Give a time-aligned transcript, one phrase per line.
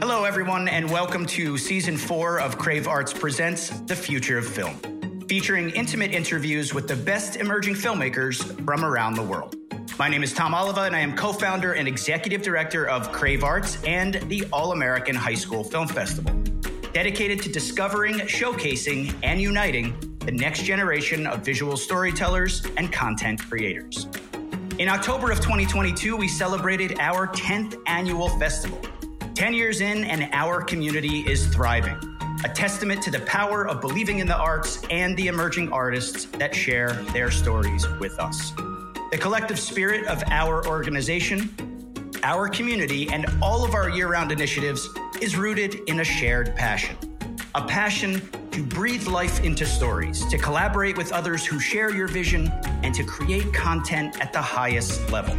[0.00, 4.80] Hello, everyone, and welcome to season four of Crave Arts Presents The Future of Film,
[5.28, 9.56] featuring intimate interviews with the best emerging filmmakers from around the world.
[9.98, 13.44] My name is Tom Oliva, and I am co founder and executive director of Crave
[13.44, 16.32] Arts and the All American High School Film Festival,
[16.94, 24.08] dedicated to discovering, showcasing, and uniting the next generation of visual storytellers and content creators.
[24.78, 28.80] In October of 2022, we celebrated our 10th annual festival.
[29.40, 31.96] 10 years in, and our community is thriving,
[32.44, 36.54] a testament to the power of believing in the arts and the emerging artists that
[36.54, 38.50] share their stories with us.
[39.10, 41.48] The collective spirit of our organization,
[42.22, 44.86] our community, and all of our year round initiatives
[45.22, 46.98] is rooted in a shared passion.
[47.54, 48.20] A passion
[48.50, 52.48] to breathe life into stories, to collaborate with others who share your vision,
[52.82, 55.34] and to create content at the highest level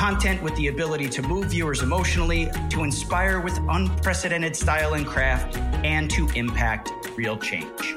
[0.00, 5.58] content with the ability to move viewers emotionally, to inspire with unprecedented style and craft,
[5.84, 7.96] and to impact real change.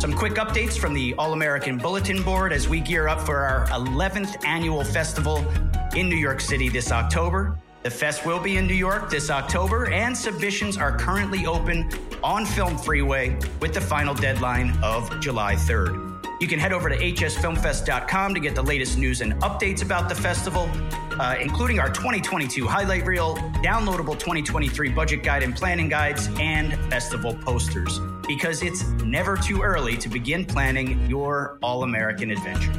[0.00, 3.68] Some quick updates from the All American Bulletin Board as we gear up for our
[3.68, 5.46] 11th annual festival
[5.94, 7.56] in New York City this October.
[7.84, 11.88] The fest will be in New York this October, and submissions are currently open
[12.20, 16.07] on Film Freeway with the final deadline of July 3rd.
[16.40, 20.14] You can head over to hsfilmfest.com to get the latest news and updates about the
[20.14, 20.70] festival,
[21.18, 27.34] uh, including our 2022 highlight reel, downloadable 2023 budget guide and planning guides, and festival
[27.34, 27.98] posters.
[28.28, 32.72] Because it's never too early to begin planning your all American adventure.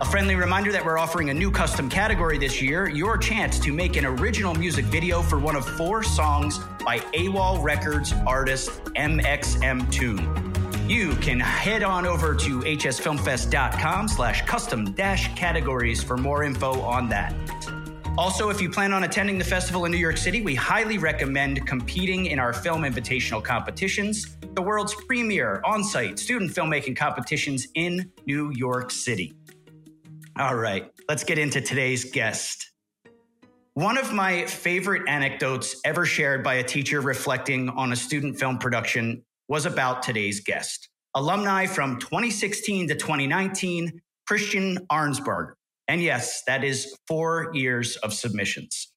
[0.00, 3.72] A friendly reminder that we're offering a new custom category this year your chance to
[3.72, 9.90] make an original music video for one of four songs by AWOL Records artist MXM
[9.90, 16.80] Tune you can head on over to hsfilmfest.com slash custom dash categories for more info
[16.82, 17.34] on that.
[18.16, 21.66] Also, if you plan on attending the festival in New York City, we highly recommend
[21.66, 28.12] competing in our film invitational competitions, the world's premier on site student filmmaking competitions in
[28.26, 29.34] New York City.
[30.38, 32.70] All right, let's get into today's guest.
[33.72, 38.58] One of my favorite anecdotes ever shared by a teacher reflecting on a student film
[38.58, 40.88] production was about today's guest.
[41.14, 45.54] Alumni from 2016 to 2019, Christian Arnsparger.
[45.86, 48.90] And yes, that is four years of submissions.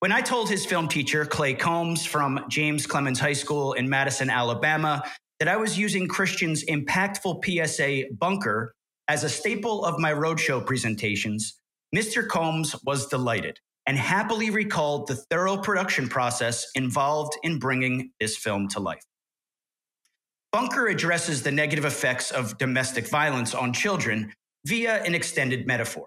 [0.00, 4.30] When I told his film teacher, Clay Combs from James Clemens High School in Madison,
[4.30, 5.02] Alabama,
[5.40, 8.74] that I was using Christian's impactful PSA bunker
[9.08, 11.60] as a staple of my roadshow presentations,
[11.94, 12.26] Mr.
[12.26, 18.68] Combs was delighted and happily recalled the thorough production process involved in bringing this film
[18.68, 19.04] to life.
[20.56, 24.32] Bunker addresses the negative effects of domestic violence on children
[24.64, 26.06] via an extended metaphor.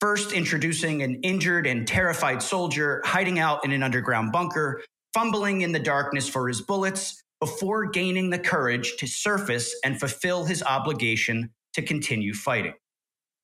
[0.00, 4.82] First, introducing an injured and terrified soldier hiding out in an underground bunker,
[5.14, 10.44] fumbling in the darkness for his bullets, before gaining the courage to surface and fulfill
[10.44, 12.74] his obligation to continue fighting.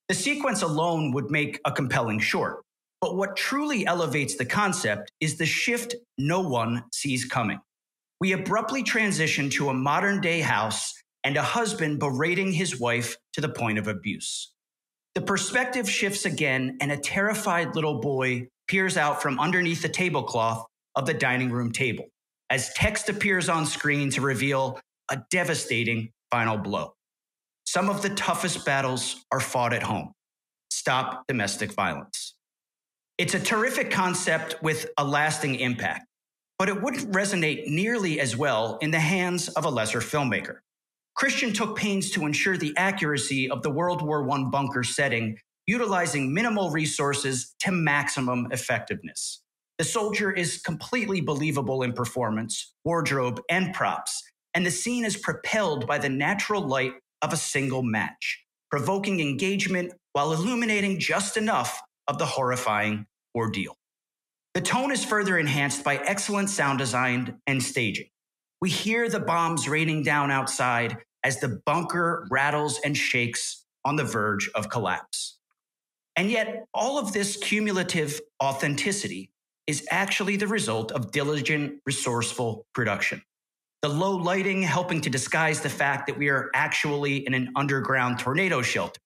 [0.09, 2.65] The sequence alone would make a compelling short,
[3.01, 7.61] but what truly elevates the concept is the shift no one sees coming
[8.23, 10.95] we abruptly transition to a modern day house
[11.25, 14.53] and a husband berating his wife to the point of abuse.
[15.17, 20.65] The perspective shifts again, and a terrified little boy peers out from underneath the tablecloth
[20.95, 22.05] of the dining room table
[22.49, 24.79] as text appears on screen to reveal
[25.11, 26.95] a devastating final blow.
[27.67, 30.13] Some of the toughest battles are fought at home.
[30.71, 32.37] Stop domestic violence.
[33.19, 36.07] It's a terrific concept with a lasting impact
[36.63, 40.59] but it wouldn't resonate nearly as well in the hands of a lesser filmmaker.
[41.17, 46.33] Christian took pains to ensure the accuracy of the World War I bunker setting, utilizing
[46.33, 49.43] minimal resources to maximum effectiveness.
[49.79, 54.23] The soldier is completely believable in performance, wardrobe, and props,
[54.55, 56.93] and the scene is propelled by the natural light
[57.23, 63.75] of a single match, provoking engagement while illuminating just enough of the horrifying ordeal.
[64.55, 68.09] The tone is further enhanced by excellent sound design and staging.
[68.61, 74.05] We hear the bombs raining down outside as the bunker rattles and shakes on the
[74.05, 75.39] verge of collapse.
[76.17, 79.31] And yet, all of this cumulative authenticity
[79.67, 83.23] is actually the result of diligent, resourceful production.
[83.81, 88.19] The low lighting helping to disguise the fact that we are actually in an underground
[88.19, 89.01] tornado shelter,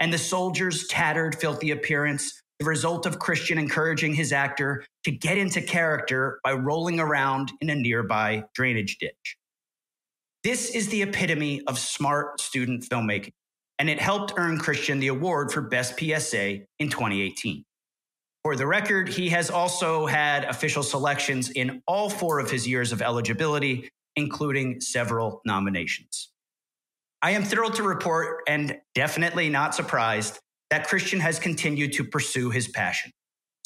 [0.00, 5.36] and the soldiers' tattered, filthy appearance the result of Christian encouraging his actor to get
[5.36, 9.36] into character by rolling around in a nearby drainage ditch.
[10.42, 13.32] This is the epitome of smart student filmmaking,
[13.78, 17.64] and it helped earn Christian the award for Best PSA in 2018.
[18.42, 22.92] For the record, he has also had official selections in all four of his years
[22.92, 26.30] of eligibility, including several nominations.
[27.22, 30.38] I am thrilled to report, and definitely not surprised,
[30.70, 33.12] that Christian has continued to pursue his passion.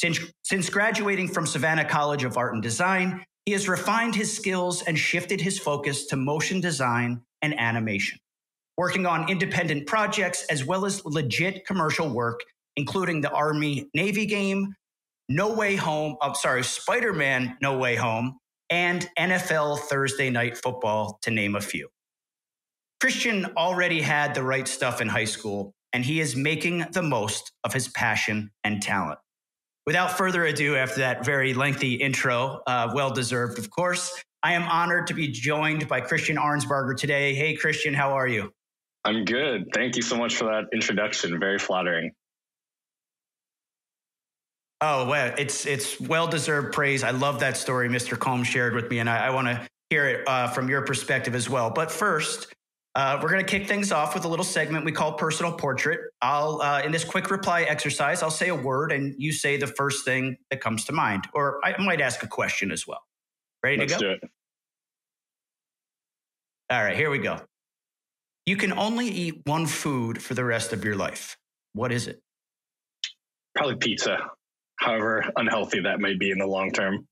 [0.01, 4.83] Since, since graduating from Savannah College of Art and Design, he has refined his skills
[4.83, 8.19] and shifted his focus to motion design and animation,
[8.77, 12.41] working on independent projects as well as legit commercial work,
[12.77, 14.75] including the Army Navy game,
[15.29, 18.39] No Way Home, I'm oh, sorry, Spider Man No Way Home,
[18.69, 21.89] and NFL Thursday Night Football, to name a few.
[23.01, 27.53] Christian already had the right stuff in high school, and he is making the most
[27.65, 29.19] of his passion and talent.
[29.87, 34.63] Without further ado, after that very lengthy intro, uh, well deserved, of course, I am
[34.65, 37.35] honored to be joined by Christian Arnsparger today.
[37.35, 38.53] Hey, Christian, how are you?
[39.05, 39.69] I'm good.
[39.75, 41.39] Thank you so much for that introduction.
[41.41, 42.13] Very flattering.
[44.83, 47.03] Oh well, it's it's well deserved praise.
[47.03, 48.19] I love that story Mr.
[48.19, 51.35] Combs shared with me, and I, I want to hear it uh, from your perspective
[51.35, 51.71] as well.
[51.71, 52.55] But first,
[52.95, 56.01] uh, we're going to kick things off with a little segment we call personal portrait.
[56.21, 59.69] I'll, uh, in this quick reply exercise, I'll say a word and you say the
[59.69, 63.03] first thing that comes to mind, or I might ask a question as well.
[63.63, 64.07] Ready Let's to go?
[64.07, 64.31] Do it.
[66.71, 67.41] All right, here we go.
[68.47, 71.37] You can only eat one food for the rest of your life.
[71.73, 72.21] What is it?
[73.55, 74.19] Probably pizza,
[74.77, 77.07] however unhealthy that may be in the long term.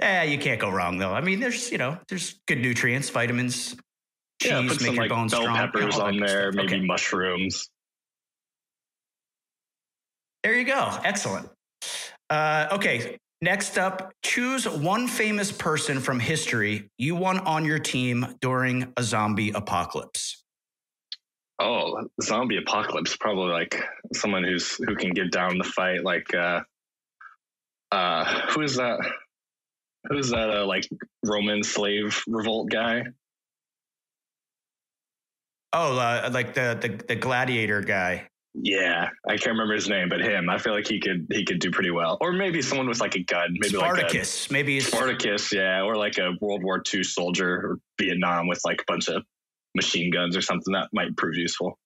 [0.00, 1.12] Yeah, you can't go wrong though.
[1.12, 3.76] I mean, there's you know, there's good nutrients, vitamins,
[4.40, 5.56] cheese, yeah, make some your like bones bell strong.
[5.56, 6.80] peppers on there, maybe okay.
[6.80, 7.68] mushrooms.
[10.42, 10.98] There you go.
[11.04, 11.48] Excellent.
[12.28, 18.26] Uh, okay, next up, choose one famous person from history you want on your team
[18.40, 20.44] during a zombie apocalypse.
[21.60, 23.16] Oh, zombie apocalypse!
[23.16, 23.80] Probably like
[24.12, 26.02] someone who's who can get down the fight.
[26.02, 26.62] Like, uh,
[27.92, 28.98] uh, who is that?
[30.08, 30.50] Who's that?
[30.50, 30.88] Uh, like
[31.24, 33.04] Roman slave revolt guy?
[35.72, 38.28] Oh, uh, like the, the the gladiator guy.
[38.54, 40.48] Yeah, I can't remember his name, but him.
[40.48, 42.18] I feel like he could he could do pretty well.
[42.20, 44.46] Or maybe someone with like a gun, maybe like Spartacus.
[44.46, 48.60] like maybe it's Spartacus, yeah, or like a World War II soldier or Vietnam with
[48.64, 49.24] like a bunch of
[49.74, 51.76] machine guns or something that might prove useful.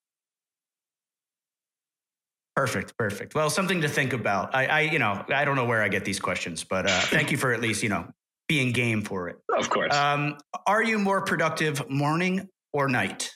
[2.58, 3.36] Perfect, perfect.
[3.36, 4.52] Well, something to think about.
[4.52, 7.30] I, I you know, I don't know where I get these questions, but uh, thank
[7.30, 8.08] you for at least, you know,
[8.48, 9.36] being game for it.
[9.56, 9.94] Of course.
[9.94, 13.30] Um, are you more productive morning or night?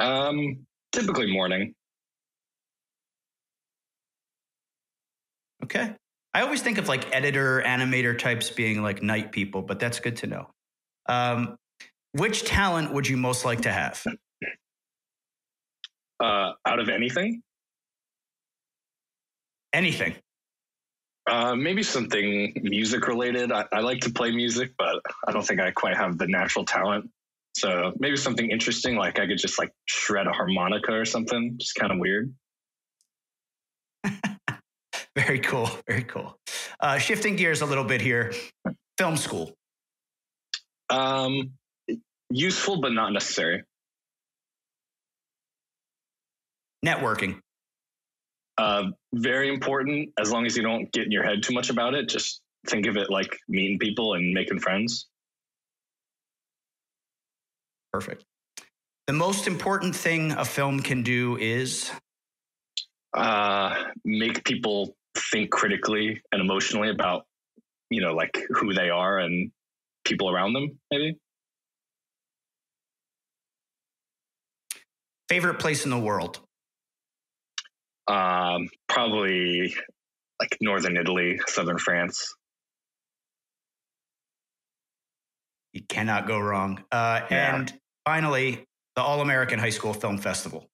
[0.00, 1.74] Um, typically morning.
[5.64, 5.94] Okay.
[6.32, 10.16] I always think of like editor, animator types being like night people, but that's good
[10.16, 10.46] to know.
[11.06, 11.56] Um,
[12.12, 14.02] which talent would you most like to have?
[16.18, 17.42] Uh, out of anything?
[19.72, 20.14] Anything.
[21.30, 23.52] Uh, maybe something music related.
[23.52, 24.96] I, I, like to play music, but
[25.26, 27.10] I don't think I quite have the natural talent.
[27.54, 31.56] So maybe something interesting, like I could just like shred a harmonica or something.
[31.58, 32.34] Just kind of weird.
[35.16, 35.70] very cool.
[35.86, 36.36] Very cool.
[36.80, 38.32] Uh, shifting gears a little bit here.
[38.98, 39.54] Film school.
[40.90, 41.52] Um,
[42.30, 43.62] useful, but not necessary.
[46.84, 47.38] Networking.
[48.62, 51.94] Uh, very important as long as you don't get in your head too much about
[51.94, 52.08] it.
[52.08, 55.08] Just think of it like meeting people and making friends.
[57.92, 58.24] Perfect.
[59.08, 61.90] The most important thing a film can do is
[63.14, 64.94] uh, make people
[65.32, 67.26] think critically and emotionally about,
[67.90, 69.50] you know, like who they are and
[70.04, 71.18] people around them, maybe.
[75.28, 76.38] Favorite place in the world?
[78.08, 79.74] Um, probably
[80.40, 82.34] like northern Italy, southern France.
[85.72, 86.84] You cannot go wrong.
[86.90, 87.56] Uh, Yeah.
[87.56, 87.72] And
[88.04, 88.64] finally,
[88.96, 90.68] the All American High School Film Festival.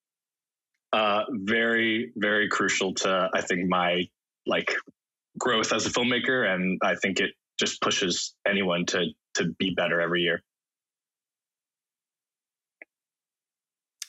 [0.93, 4.09] Uh, very, very crucial to I think my
[4.47, 4.75] like
[5.39, 7.31] growth as a filmmaker, and I think it
[7.61, 10.43] just pushes anyone to to be better every year.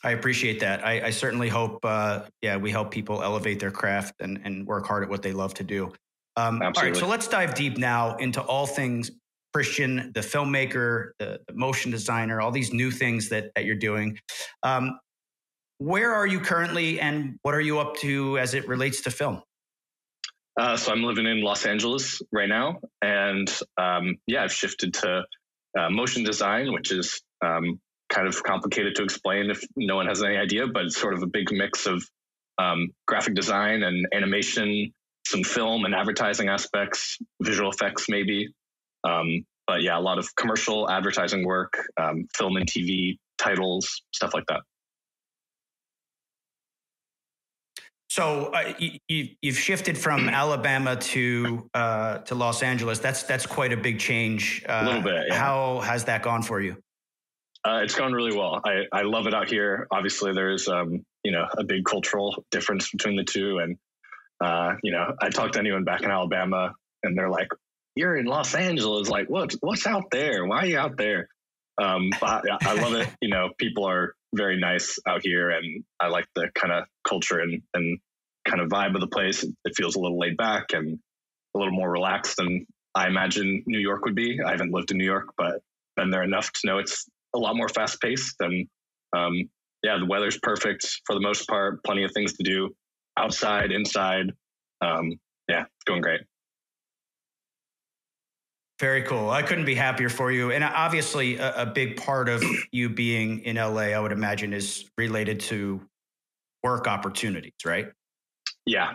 [0.04, 0.86] I appreciate that.
[0.86, 4.86] I, I certainly hope, uh, yeah, we help people elevate their craft and, and work
[4.88, 5.92] hard at what they love to do.
[6.38, 9.12] Um, all right, so let's dive deep now into all things
[9.54, 14.18] Christian, the filmmaker, the, the motion designer, all these new things that, that you're doing.
[14.64, 15.00] Um,
[15.80, 19.42] where are you currently and what are you up to as it relates to film?
[20.60, 25.24] Uh, so I'm living in Los Angeles right now, and um, yeah, I've shifted to
[25.78, 27.80] uh, motion design, which is um,
[28.10, 31.24] kind of complicated to explain if no one has any idea, but it's sort of
[31.24, 32.04] a big mix of
[32.58, 34.92] um, graphic design and animation,
[35.26, 38.50] some film and advertising aspects, visual effects maybe.
[39.04, 44.34] Um, but yeah, a lot of commercial advertising work, um, film and TV titles, stuff
[44.34, 44.62] like that.
[48.10, 48.74] So uh,
[49.08, 52.98] you, have shifted from Alabama to uh, to Los Angeles.
[52.98, 54.66] That's that's quite a big change.
[54.68, 55.26] Uh, a little bit.
[55.30, 55.36] Yeah.
[55.36, 56.76] How has that gone for you?
[57.66, 58.62] Uh, it's gone really well.
[58.66, 59.88] I, I love it out here.
[59.92, 63.78] Obviously, there's um, you know a big cultural difference between the two, and
[64.42, 66.74] uh, you know I talk to anyone back in Alabama,
[67.04, 67.50] and they're like,
[67.96, 69.10] "You're in Los Angeles.
[69.10, 70.46] Like, what's what's out there?
[70.46, 71.28] Why are you out there?"
[71.82, 73.10] Um, I, I love it.
[73.22, 77.40] You know, people are very nice out here, and I like the kind of culture
[77.40, 78.00] and and
[78.48, 79.44] kind of vibe of the place.
[79.44, 80.98] It feels a little laid back and
[81.56, 84.40] a little more relaxed than I imagine New York would be.
[84.46, 85.62] I haven't lived in New York, but
[85.96, 87.06] been there enough to know it's
[87.36, 88.36] a lot more fast paced.
[88.40, 88.68] And
[89.16, 89.50] um,
[89.84, 91.84] yeah, the weather's perfect for the most part.
[91.84, 92.76] Plenty of things to do
[93.18, 94.32] outside, inside.
[94.82, 95.14] Um,
[95.48, 96.22] yeah, going great.
[98.80, 99.30] Very cool.
[99.30, 100.52] I couldn't be happier for you.
[100.52, 104.90] And obviously, a, a, big part of you being in LA, I would imagine, is
[104.98, 105.82] related to
[106.64, 107.88] work opportunities, right?
[108.66, 108.94] Yeah.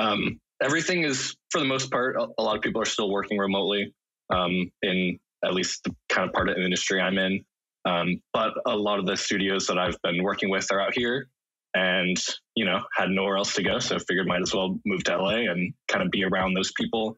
[0.00, 3.36] Um, everything is, for the most part, a, a, lot of people are still working
[3.36, 3.92] remotely
[4.30, 7.44] um, in at least the kind of part of the industry I'm in.
[7.88, 11.28] Um, but a lot of the studios that I've been working with are out here
[11.74, 12.16] and,
[12.54, 13.78] you know, had nowhere else to go.
[13.78, 17.16] So figured might as well move to LA and kind of be around those people.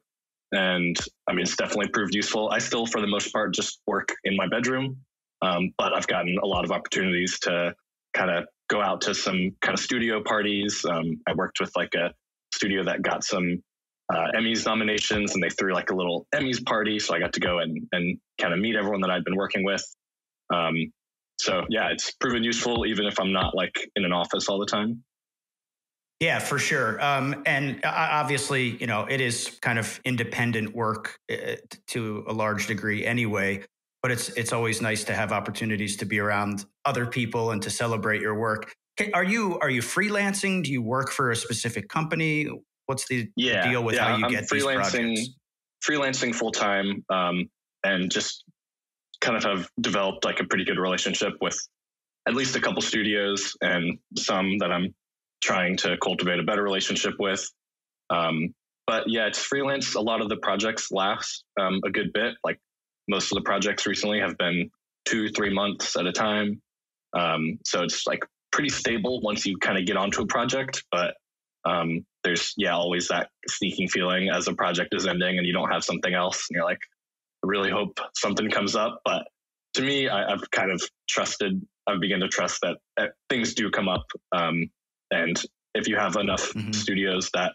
[0.53, 0.97] And
[1.29, 2.51] I mean, it's definitely proved useful.
[2.51, 4.99] I still, for the most part, just work in my bedroom.
[5.43, 7.75] Um, but I've gotten a lot of opportunities to
[8.15, 10.85] kind of go out to some kind of studio parties.
[10.89, 12.13] Um, I worked with like a
[12.55, 13.63] studio that got some
[14.13, 16.99] uh, Emmys nominations and they threw like a little Emmys party.
[16.99, 19.65] So I got to go and, and kind of meet everyone that I'd been working
[19.65, 19.85] with.
[20.53, 20.93] Um,
[21.39, 24.67] so yeah, it's proven useful even if I'm not like in an office all the
[24.67, 25.03] time.
[26.21, 27.03] Yeah, for sure.
[27.03, 31.55] Um, and obviously, you know, it is kind of independent work uh,
[31.89, 33.65] to a large degree anyway.
[34.03, 37.71] But it's it's always nice to have opportunities to be around other people and to
[37.71, 38.75] celebrate your work.
[39.15, 40.63] Are you are you freelancing?
[40.63, 42.49] Do you work for a specific company?
[42.87, 46.23] What's the, yeah, deal with yeah, how you I'm get freelancing, these projects?
[46.23, 47.49] Freelancing full time, um,
[47.85, 48.45] and just
[49.21, 51.59] kind of have developed like a pretty good relationship with
[52.27, 54.95] at least a couple studios and some that I'm
[55.43, 57.49] trying to cultivate a better relationship with.
[58.11, 58.55] Um,
[58.87, 59.95] but yeah, it's freelance.
[59.95, 62.35] A lot of the projects last um, a good bit.
[62.45, 62.59] Like
[63.09, 64.71] most of the projects recently have been
[65.05, 66.61] two, three months at a time.
[67.17, 70.85] Um, so it's like pretty stable once you kind of get onto a project.
[70.91, 71.15] But
[71.65, 75.71] um, there's, yeah, always that sneaking feeling as a project is ending and you don't
[75.71, 76.47] have something else.
[76.49, 76.81] And you're like,
[77.43, 79.01] really hope something comes up.
[79.05, 79.25] But
[79.75, 83.71] to me, I, have kind of trusted, I've begun to trust that, that things do
[83.71, 84.05] come up.
[84.33, 84.71] Um,
[85.11, 85.43] and
[85.75, 86.73] if you have enough mm-hmm.
[86.73, 87.53] studios that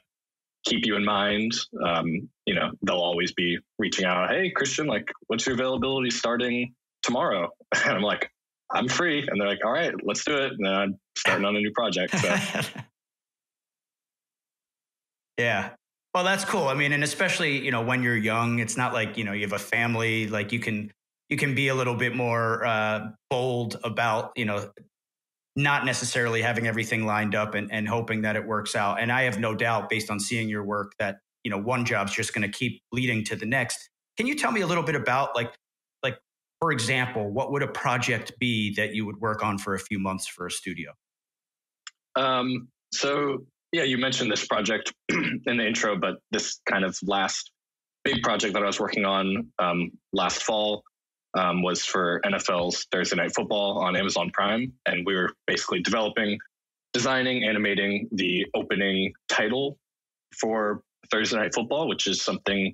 [0.65, 1.53] keep you in mind,
[1.85, 4.29] um, you know, they'll always be reaching out.
[4.29, 6.73] Hey, Christian, like, what's your availability starting
[7.03, 7.49] tomorrow?
[7.85, 8.29] And I'm like,
[8.73, 9.27] I'm free.
[9.27, 10.53] And they're like, all right, let's do it.
[10.53, 12.17] And then I'm starting on a new project.
[12.17, 12.35] So.
[15.37, 15.71] yeah.
[16.15, 16.69] Well, that's cool.
[16.69, 19.41] I mean, and especially, you know, when you're young, it's not like, you know, you
[19.41, 20.93] have a family, like you can,
[21.27, 24.71] you can be a little bit more uh, bold about, you know,
[25.57, 29.01] not necessarily having everything lined up and, and hoping that it works out.
[29.01, 32.13] And I have no doubt, based on seeing your work, that you know one job's
[32.13, 33.89] just going to keep leading to the next.
[34.17, 35.53] Can you tell me a little bit about like
[36.01, 36.17] like
[36.61, 39.99] for example, what would a project be that you would work on for a few
[39.99, 40.91] months for a studio?
[42.15, 43.45] Um, so
[43.75, 47.51] yeah, you mentioned this project in the intro, but this kind of last
[48.05, 50.83] big project that I was working on um, last fall
[51.37, 56.37] um, was for NFL's Thursday Night Football on Amazon Prime, and we were basically developing,
[56.93, 59.77] designing, animating the opening title
[60.39, 62.71] for Thursday Night Football, which is something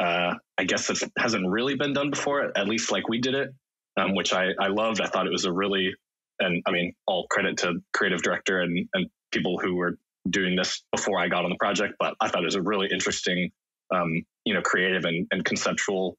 [0.00, 3.50] uh, I guess that hasn't really been done before, at least like we did it,
[3.96, 5.00] um, which I, I loved.
[5.00, 5.92] I thought it was a really,
[6.38, 9.96] and I mean, all credit to creative director and, and people who were
[10.30, 12.88] doing this before I got on the project, but I thought it was a really
[12.92, 13.50] interesting,
[13.94, 16.16] um, you know, creative and, and conceptual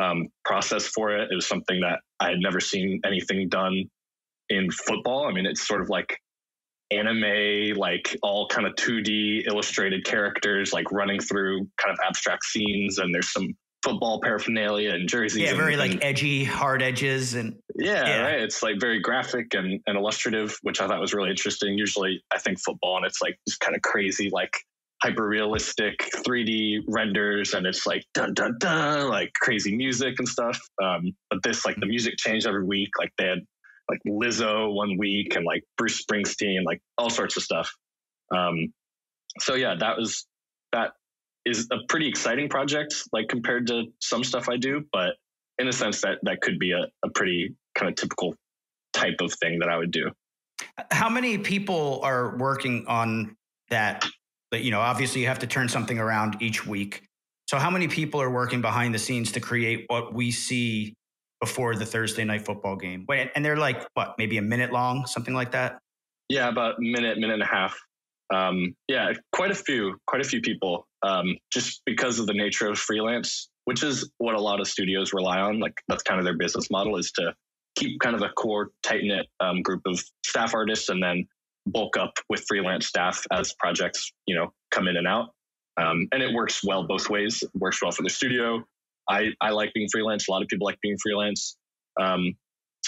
[0.00, 1.30] um, process for it.
[1.30, 3.84] It was something that I had never seen anything done
[4.48, 5.26] in football.
[5.26, 6.18] I mean, it's sort of like
[6.90, 12.98] anime, like all kind of 2D illustrated characters, like running through kind of abstract scenes,
[12.98, 13.48] and there's some
[13.82, 15.42] football paraphernalia and jerseys.
[15.42, 18.40] Yeah, very and, like edgy, hard edges, and yeah, yeah, right.
[18.40, 21.76] It's like very graphic and, and illustrative, which I thought was really interesting.
[21.78, 24.52] Usually, I think football and it's like just kind of crazy, like
[25.02, 30.60] hyper realistic 3D renders and it's like dun dun dun like crazy music and stuff.
[30.82, 32.90] Um, but this like the music changed every week.
[32.98, 33.38] Like they had
[33.88, 37.70] like Lizzo one week and like Bruce Springsteen, like all sorts of stuff.
[38.34, 38.72] Um,
[39.38, 40.26] so yeah, that was
[41.46, 45.14] is a pretty exciting project, like compared to some stuff I do, but
[45.58, 48.34] in a sense that that could be a, a pretty kind of typical
[48.92, 50.10] type of thing that I would do.
[50.90, 53.36] How many people are working on
[53.70, 54.04] that?
[54.50, 57.04] That you know, obviously, you have to turn something around each week.
[57.48, 60.94] So, how many people are working behind the scenes to create what we see
[61.40, 63.04] before the Thursday night football game?
[63.08, 65.78] Wait, and they're like what, maybe a minute long, something like that?
[66.28, 67.78] Yeah, about minute, minute and a half.
[68.32, 70.86] Um, yeah, quite a few, quite a few people.
[71.02, 75.12] Um, just because of the nature of freelance, which is what a lot of studios
[75.12, 75.60] rely on.
[75.60, 77.34] Like that's kind of their business model is to
[77.76, 81.26] keep kind of a core tight knit um, group of staff artists and then
[81.66, 85.30] bulk up with freelance staff as projects you know come in and out.
[85.80, 87.42] Um, and it works well both ways.
[87.42, 88.62] It works well for the studio.
[89.08, 90.28] I I like being freelance.
[90.28, 91.56] A lot of people like being freelance.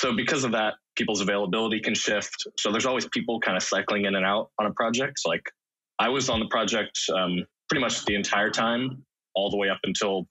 [0.03, 2.35] So because of that, people's availability can shift.
[2.59, 5.21] So there's always people kind of cycling in and out on a project.
[5.25, 5.43] Like
[6.01, 9.05] I was on the project um, pretty much the entire time,
[9.37, 10.27] all the way up until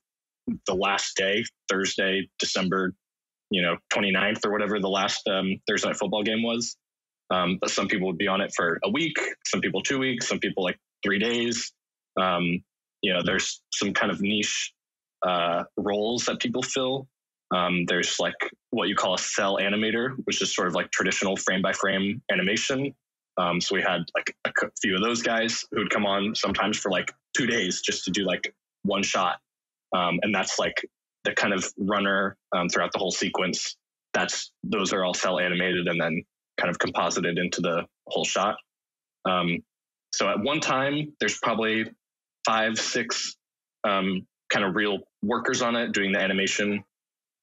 [0.68, 2.94] the last day, Thursday, December,
[3.50, 6.76] you know, 29th or whatever the last um, Thursday night football game was.
[7.30, 10.28] Um, but some people would be on it for a week, some people two weeks,
[10.28, 11.72] some people like three days.
[12.20, 12.62] Um,
[13.02, 14.74] you know, there's some kind of niche
[15.26, 17.08] uh, roles that people fill.
[17.52, 18.36] Um, there's like
[18.70, 22.22] what you call a cel animator, which is sort of like traditional frame by frame
[22.32, 22.94] animation.
[23.38, 26.78] Um, so we had like a few of those guys who would come on sometimes
[26.78, 28.54] for like two days just to do like
[28.84, 29.38] one shot.
[29.94, 30.86] Um, and that's like
[31.24, 33.76] the kind of runner um, throughout the whole sequence.
[34.14, 36.24] That's those are all cel animated and then
[36.58, 38.56] kind of composited into the whole shot.
[39.26, 39.60] Um,
[40.14, 41.86] so at one time, there's probably
[42.46, 43.36] five, six
[43.84, 46.84] um, kind of real workers on it doing the animation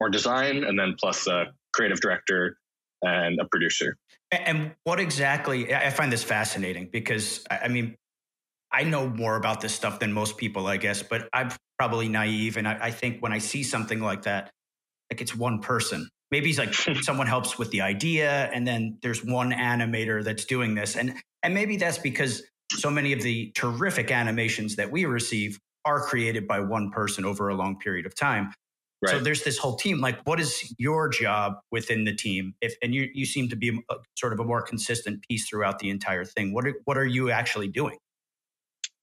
[0.01, 2.57] or design, and then plus a creative director
[3.03, 3.97] and a producer.
[4.31, 7.97] And what exactly, I find this fascinating because I mean,
[8.71, 12.57] I know more about this stuff than most people, I guess, but I'm probably naive.
[12.59, 14.51] And I, I think when I see something like that,
[15.11, 16.09] like it's one person.
[16.31, 20.75] Maybe he's like someone helps with the idea, and then there's one animator that's doing
[20.75, 20.97] this.
[20.97, 26.01] And and maybe that's because so many of the terrific animations that we receive are
[26.01, 28.53] created by one person over a long period of time.
[29.01, 29.13] Right.
[29.13, 30.01] So there's this whole team.
[30.01, 32.55] Like, what is your job within the team?
[32.61, 35.79] If and you you seem to be a, sort of a more consistent piece throughout
[35.79, 36.53] the entire thing.
[36.53, 37.97] What are what are you actually doing?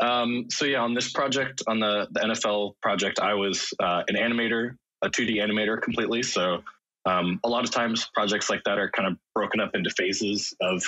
[0.01, 4.15] Um, so yeah, on this project, on the the NFL project, I was uh, an
[4.15, 6.23] animator, a 2D animator completely.
[6.23, 6.62] So
[7.05, 10.53] um, a lot of times projects like that are kind of broken up into phases
[10.60, 10.84] of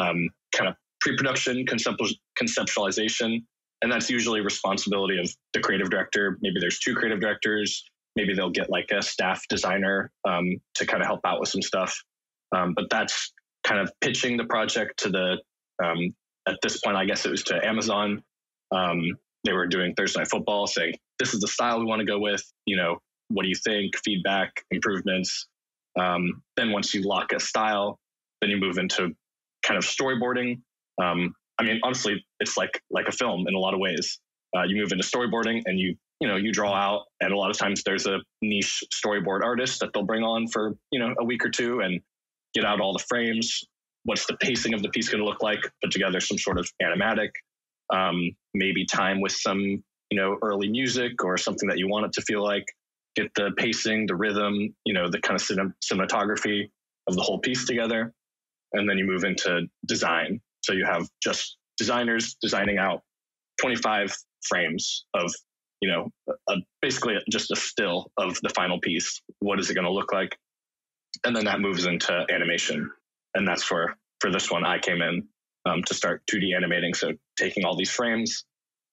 [0.00, 2.08] um, kind of pre-production, conceptual,
[2.40, 3.44] conceptualization,
[3.82, 6.36] and that's usually responsibility of the creative director.
[6.42, 7.84] Maybe there's two creative directors
[8.16, 11.62] maybe they'll get like a staff designer um, to kind of help out with some
[11.62, 12.02] stuff.
[12.54, 13.32] Um, but that's
[13.64, 15.38] kind of pitching the project to the,
[15.82, 16.14] um,
[16.48, 18.22] at this point, I guess it was to Amazon.
[18.72, 19.00] Um,
[19.44, 22.18] they were doing Thursday Night Football saying, this is the style we want to go
[22.18, 22.42] with.
[22.66, 23.96] You know, what do you think?
[24.04, 25.46] Feedback, improvements.
[25.98, 27.98] Um, then once you lock a style,
[28.40, 29.14] then you move into
[29.62, 30.60] kind of storyboarding.
[31.02, 34.18] Um, I mean, honestly, it's like like a film in a lot of ways.
[34.56, 37.50] Uh, you move into storyboarding and you you know you draw out and a lot
[37.50, 41.24] of times there's a niche storyboard artist that they'll bring on for you know a
[41.24, 42.00] week or two and
[42.54, 43.64] get out all the frames
[44.04, 46.70] what's the pacing of the piece going to look like put together some sort of
[46.82, 47.30] animatic
[47.92, 52.12] um, maybe time with some you know early music or something that you want it
[52.12, 52.64] to feel like
[53.16, 56.68] get the pacing the rhythm you know the kind of cinem- cinematography
[57.08, 58.12] of the whole piece together
[58.72, 60.40] and then you move into design.
[60.62, 63.02] So you have just designers designing out
[63.60, 64.14] 25
[64.46, 65.32] frames of
[65.80, 66.10] you know,
[66.48, 69.20] a, basically just a still of the final piece.
[69.38, 70.36] What is it going to look like?
[71.24, 72.90] And then that moves into animation.
[73.34, 75.26] And that's where, for this one, I came in
[75.66, 76.94] um, to start 2D animating.
[76.94, 78.44] So taking all these frames.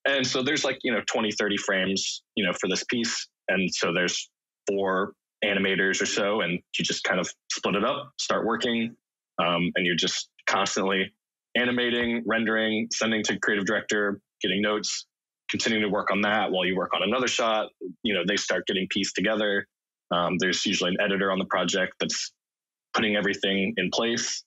[0.06, 3.28] And so there's like, you know, 20, 30 frames, you know, for this piece.
[3.50, 4.30] And so there's
[4.68, 6.42] four animators or so.
[6.42, 8.96] And you just kind of split it up, start working.
[9.40, 11.12] Um, and you're just constantly
[11.56, 15.06] animating, rendering, sending to creative director, getting notes,
[15.50, 17.70] continuing to work on that while you work on another shot.
[18.04, 19.66] You know, they start getting pieced together.
[20.12, 22.32] Um, there's usually an editor on the project that's
[22.94, 24.44] putting everything in place.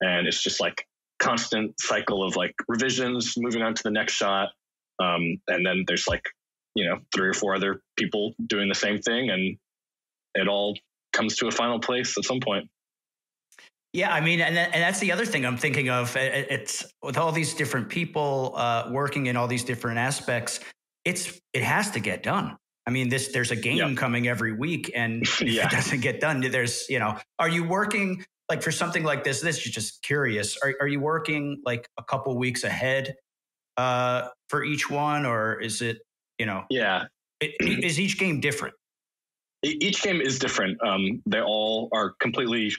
[0.00, 0.86] And it's just like
[1.18, 4.48] constant cycle of like revisions, moving on to the next shot.
[5.02, 6.22] Um, and then there's like,
[6.74, 9.30] you know, three or four other people doing the same thing.
[9.30, 9.56] And
[10.34, 10.76] it all
[11.12, 12.68] comes to a final place at some point.
[13.92, 16.16] Yeah, I mean, and, and that's the other thing I'm thinking of.
[16.16, 20.60] It's with all these different people uh, working in all these different aspects.
[21.04, 22.56] It's it has to get done.
[22.86, 23.96] I mean, this there's a game yep.
[23.96, 25.66] coming every week, and if yeah.
[25.66, 29.40] it doesn't get done, there's you know, are you working like for something like this?
[29.40, 30.56] This is just curious.
[30.62, 33.16] Are are you working like a couple weeks ahead
[33.76, 35.98] uh, for each one, or is it
[36.38, 36.64] you know?
[36.70, 37.06] Yeah,
[37.40, 38.74] it, is each game different?
[39.62, 40.78] Each game is different.
[40.82, 42.72] Um, they all are completely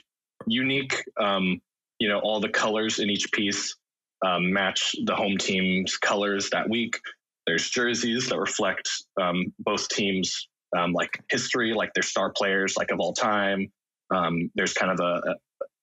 [0.46, 1.02] unique.
[1.20, 1.60] Um,
[1.98, 3.76] you know, all the colors in each piece
[4.24, 6.98] um, match the home team's colors that week.
[7.46, 8.88] There's jerseys that reflect
[9.20, 13.70] um, both teams' um, like history, like their star players, like of all time.
[14.14, 15.34] Um, there's kind of a, a,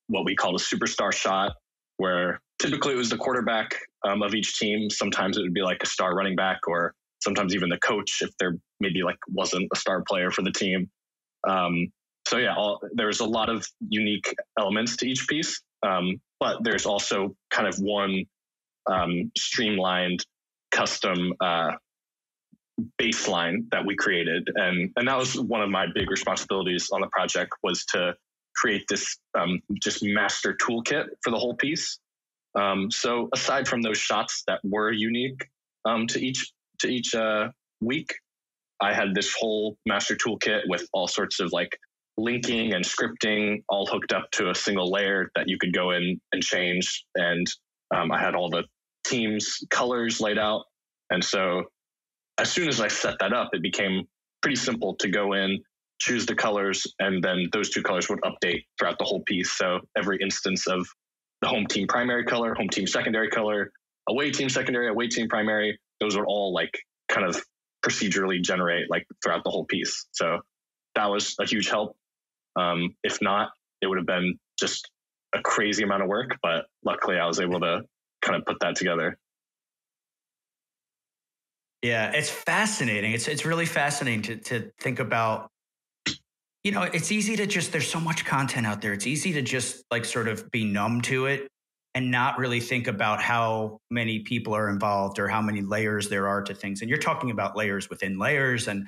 [0.07, 1.53] what we call a superstar shot,
[1.97, 3.75] where typically it was the quarterback
[4.07, 4.89] um, of each team.
[4.89, 8.29] Sometimes it would be like a star running back, or sometimes even the coach if
[8.39, 10.89] there maybe like wasn't a star player for the team.
[11.47, 11.91] Um,
[12.29, 16.85] so yeah, all, there's a lot of unique elements to each piece, um, but there's
[16.85, 18.25] also kind of one
[18.85, 20.23] um, streamlined
[20.69, 21.71] custom uh,
[23.01, 27.07] baseline that we created, and and that was one of my big responsibilities on the
[27.07, 28.13] project was to
[28.55, 31.97] create this um, just master toolkit for the whole piece.
[32.53, 35.47] Um, so aside from those shots that were unique
[35.83, 37.49] um, to each to each uh,
[37.81, 38.13] week,
[38.79, 41.75] I had this whole master toolkit with all sorts of like
[42.19, 46.19] linking and scripting all hooked up to a single layer that you could go in
[46.31, 47.05] and change.
[47.15, 47.47] And
[47.95, 48.63] um, I had all the
[49.05, 50.65] teams' colors laid out.
[51.09, 51.63] And so
[52.37, 54.03] as soon as I set that up, it became
[54.41, 55.59] pretty simple to go in,
[55.99, 59.51] choose the colors, and then those two colors would update throughout the whole piece.
[59.51, 60.87] So every instance of
[61.41, 63.71] the home team primary color, home team secondary color,
[64.07, 66.71] away team secondary, away team primary, those would all like
[67.09, 67.41] kind of
[67.85, 70.05] procedurally generate like throughout the whole piece.
[70.11, 70.39] So
[70.95, 71.95] that was a huge help.
[72.55, 74.89] Um, if not, it would have been just
[75.33, 77.83] a crazy amount of work, but luckily I was able to
[78.21, 79.17] kind of put that together.
[81.81, 83.13] Yeah, it's fascinating.
[83.13, 85.49] It's it's really fascinating to to think about.
[86.65, 88.91] You know, it's easy to just there's so much content out there.
[88.91, 91.47] It's easy to just like sort of be numb to it
[91.95, 96.27] and not really think about how many people are involved or how many layers there
[96.27, 96.81] are to things.
[96.81, 98.67] And you're talking about layers within layers.
[98.67, 98.87] And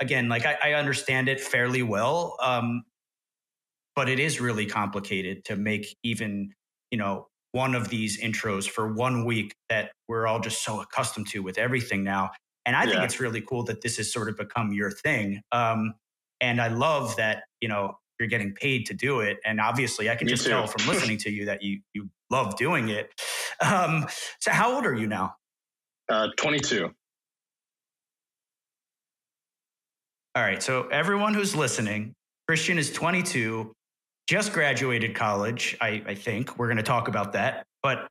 [0.00, 2.36] again, like I, I understand it fairly well.
[2.42, 2.82] Um,
[3.96, 6.50] but it is really complicated to make even
[6.90, 11.28] you know one of these intros for one week that we're all just so accustomed
[11.28, 12.30] to with everything now
[12.66, 12.90] and i yeah.
[12.90, 15.94] think it's really cool that this has sort of become your thing um,
[16.40, 20.14] and i love that you know you're getting paid to do it and obviously i
[20.14, 20.50] can Me just too.
[20.50, 23.10] tell from listening to you that you you love doing it
[23.60, 24.06] um,
[24.38, 25.34] so how old are you now
[26.08, 26.90] uh, 22
[30.36, 32.14] all right so everyone who's listening
[32.46, 33.72] christian is 22
[34.30, 36.56] just graduated college, I, I think.
[36.56, 37.66] We're going to talk about that.
[37.82, 38.06] But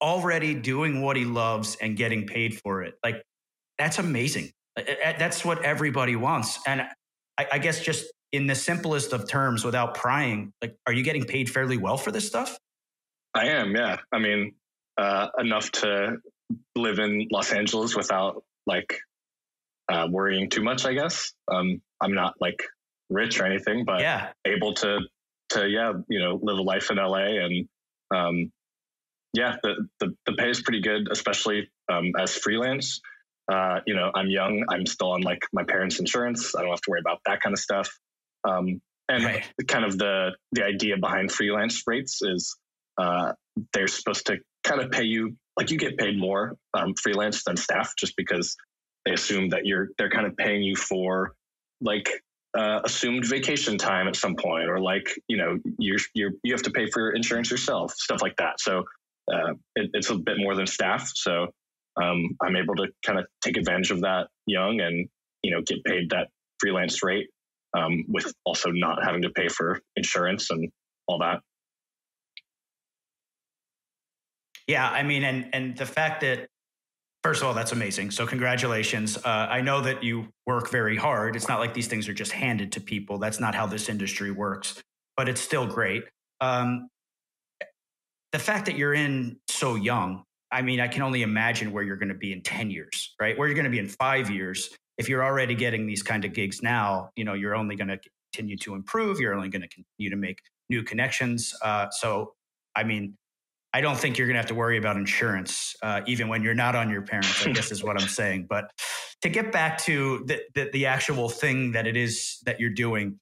[0.00, 2.94] already doing what he loves and getting paid for it.
[3.02, 3.20] Like,
[3.76, 4.52] that's amazing.
[4.76, 6.60] That's what everybody wants.
[6.68, 6.82] And
[7.36, 11.24] I, I guess just in the simplest of terms, without prying, like, are you getting
[11.24, 12.56] paid fairly well for this stuff?
[13.34, 13.96] I am, yeah.
[14.12, 14.52] I mean,
[14.96, 16.18] uh, enough to
[16.76, 19.00] live in Los Angeles without like
[19.88, 21.32] uh, worrying too much, I guess.
[21.50, 22.62] Um, I'm not like
[23.10, 24.28] rich or anything, but yeah.
[24.46, 25.00] able to
[25.50, 27.68] to yeah, you know, live a life in LA and
[28.14, 28.52] um,
[29.32, 33.00] yeah, the, the, the pay is pretty good, especially um, as freelance.
[33.52, 34.64] Uh, you know, I'm young.
[34.70, 36.54] I'm still on like my parents' insurance.
[36.56, 37.90] I don't have to worry about that kind of stuff.
[38.48, 39.44] Um, and right.
[39.68, 42.56] kind of the the idea behind freelance rates is
[42.98, 43.32] uh,
[43.72, 47.56] they're supposed to kind of pay you like you get paid more um, freelance than
[47.56, 48.56] staff, just because
[49.04, 51.34] they assume that you're they're kind of paying you for
[51.80, 52.08] like
[52.56, 56.62] uh, assumed vacation time at some point, or like you know you you you have
[56.62, 58.60] to pay for your insurance yourself, stuff like that.
[58.60, 58.84] So
[59.32, 61.10] uh, it, it's a bit more than staff.
[61.14, 61.48] So
[62.00, 65.08] um, I'm able to kind of take advantage of that young and
[65.42, 66.28] you know get paid that
[66.60, 67.28] freelance rate
[67.76, 70.70] um, with also not having to pay for insurance and
[71.06, 71.40] all that.
[74.66, 76.48] Yeah, I mean, and and the fact that
[77.26, 78.12] First of all, that's amazing.
[78.12, 79.16] So, congratulations.
[79.16, 81.34] Uh, I know that you work very hard.
[81.34, 83.18] It's not like these things are just handed to people.
[83.18, 84.80] That's not how this industry works,
[85.16, 86.04] but it's still great.
[86.40, 86.86] Um,
[88.30, 91.96] the fact that you're in so young, I mean, I can only imagine where you're
[91.96, 93.36] going to be in 10 years, right?
[93.36, 94.70] Where you're going to be in five years.
[94.96, 97.98] If you're already getting these kind of gigs now, you know, you're only going to
[98.32, 99.18] continue to improve.
[99.18, 100.38] You're only going to continue to make
[100.70, 101.52] new connections.
[101.60, 102.34] Uh, so,
[102.76, 103.16] I mean,
[103.76, 106.54] I don't think you're going to have to worry about insurance, uh, even when you're
[106.54, 107.46] not on your parents.
[107.46, 108.46] I guess is what I'm saying.
[108.48, 108.70] But
[109.20, 113.20] to get back to the, the, the actual thing that it is that you're doing,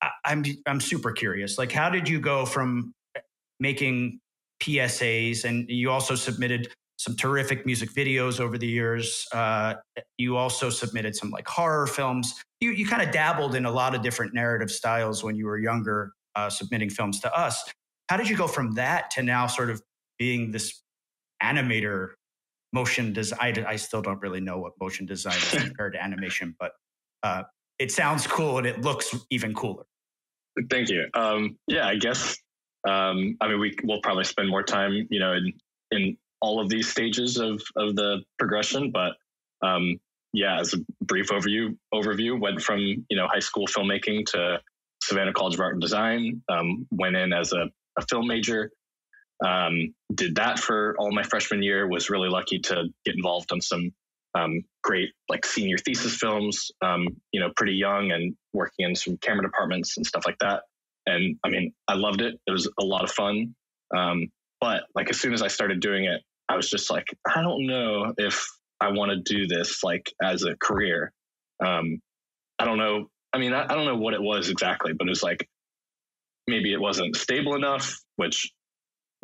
[0.00, 1.58] I, I'm I'm super curious.
[1.58, 2.94] Like, how did you go from
[3.58, 4.20] making
[4.62, 9.26] PSAs, and you also submitted some terrific music videos over the years.
[9.32, 9.74] Uh,
[10.16, 12.40] you also submitted some like horror films.
[12.60, 15.58] You you kind of dabbled in a lot of different narrative styles when you were
[15.58, 17.68] younger, uh, submitting films to us.
[18.12, 19.80] How did you go from that to now sort of
[20.18, 20.82] being this
[21.42, 22.08] animator
[22.74, 23.38] motion design?
[23.40, 26.72] I, I still don't really know what motion design is compared to animation, but
[27.22, 27.44] uh,
[27.78, 29.84] it sounds cool and it looks even cooler.
[30.68, 31.06] Thank you.
[31.14, 32.36] Um, yeah, I guess.
[32.86, 35.50] Um, I mean, we will probably spend more time, you know, in
[35.90, 38.90] in all of these stages of of the progression.
[38.90, 39.12] But
[39.66, 39.98] um,
[40.34, 44.60] yeah, as a brief overview, overview went from you know high school filmmaking to
[45.02, 46.42] Savannah College of Art and Design.
[46.50, 48.70] Um, went in as a, a film major.
[49.44, 51.88] Um, did that for all my freshman year.
[51.88, 53.92] Was really lucky to get involved on some
[54.34, 56.70] um, great like senior thesis films.
[56.80, 60.62] Um, you know, pretty young and working in some camera departments and stuff like that.
[61.06, 62.38] And I mean, I loved it.
[62.46, 63.54] It was a lot of fun.
[63.96, 64.28] Um,
[64.60, 67.66] but like as soon as I started doing it, I was just like, I don't
[67.66, 68.46] know if
[68.80, 71.12] I want to do this like as a career.
[71.64, 72.00] Um,
[72.58, 73.08] I don't know.
[73.32, 75.48] I mean, I, I don't know what it was exactly, but it was like
[76.46, 78.50] maybe it wasn't stable enough, which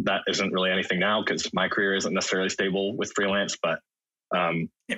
[0.01, 3.57] that isn't really anything now because my career isn't necessarily stable with freelance.
[3.61, 3.81] But
[4.35, 4.69] um,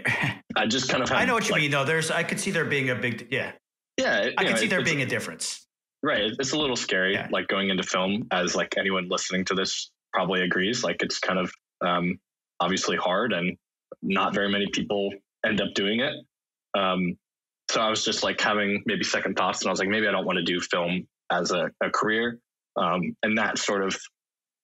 [0.57, 1.85] I just kind of had, I know what you like, mean though.
[1.85, 3.53] There's I could see there being a big yeah.
[3.97, 5.67] Yeah, I could know, see there being a difference.
[6.03, 6.33] Right.
[6.39, 7.29] It's a little scary, Yeah.
[7.31, 10.83] like going into film, as like anyone listening to this probably agrees.
[10.83, 11.53] Like it's kind of
[11.85, 12.19] um,
[12.61, 13.57] obviously hard, and
[14.03, 15.13] not very many people
[15.45, 16.15] end up doing it.
[16.79, 17.17] Um,
[17.71, 20.13] so I was just like having maybe second thoughts, and I was like, maybe I
[20.13, 22.39] don't want to do film as a, a career.
[22.77, 23.97] Um, and that sort of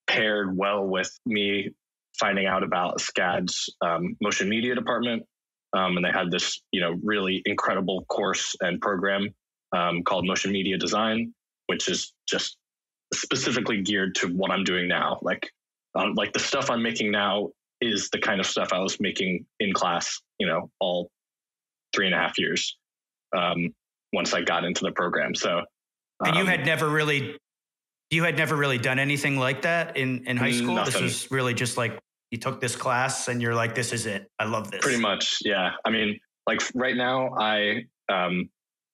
[0.07, 1.71] paired well with me
[2.19, 5.25] finding out about SCAD's um, motion media department.
[5.73, 9.29] Um, and they had this, you know, really incredible course and program
[9.73, 11.35] um, called Motion Media Design,
[11.67, 12.57] which is just
[13.13, 15.19] specifically geared to what I'm doing now.
[15.23, 15.51] Like,
[15.95, 17.51] um, like the stuff I'm making now
[17.81, 21.11] is the kind of stuff I was making in class, you know, all
[21.95, 22.77] three and a half years
[23.37, 23.75] um,
[24.13, 25.35] once I got into the program.
[25.35, 25.63] So,
[26.25, 27.37] And you um, had never really
[28.11, 30.77] you had never really done anything like that in in high school.
[30.77, 31.03] This Nothing.
[31.03, 31.99] was really just like
[32.31, 34.31] you took this class and you're like, this is it.
[34.39, 34.81] I love this.
[34.81, 35.73] Pretty much, yeah.
[35.85, 38.49] I mean, like right now, I um,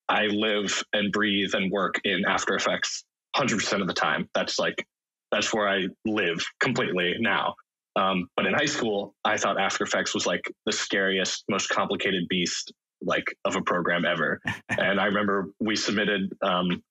[0.09, 3.05] I live and breathe and work in After Effects
[3.37, 4.29] 100 percent of the time.
[4.35, 4.87] That's like
[5.31, 7.55] that's where I live completely now.
[7.95, 12.25] Um, but in high school, I thought After Effects was like the scariest, most complicated
[12.29, 12.73] beast
[13.05, 14.41] like of a program ever.
[14.69, 16.33] and I remember we submitted.
[16.43, 16.83] Um,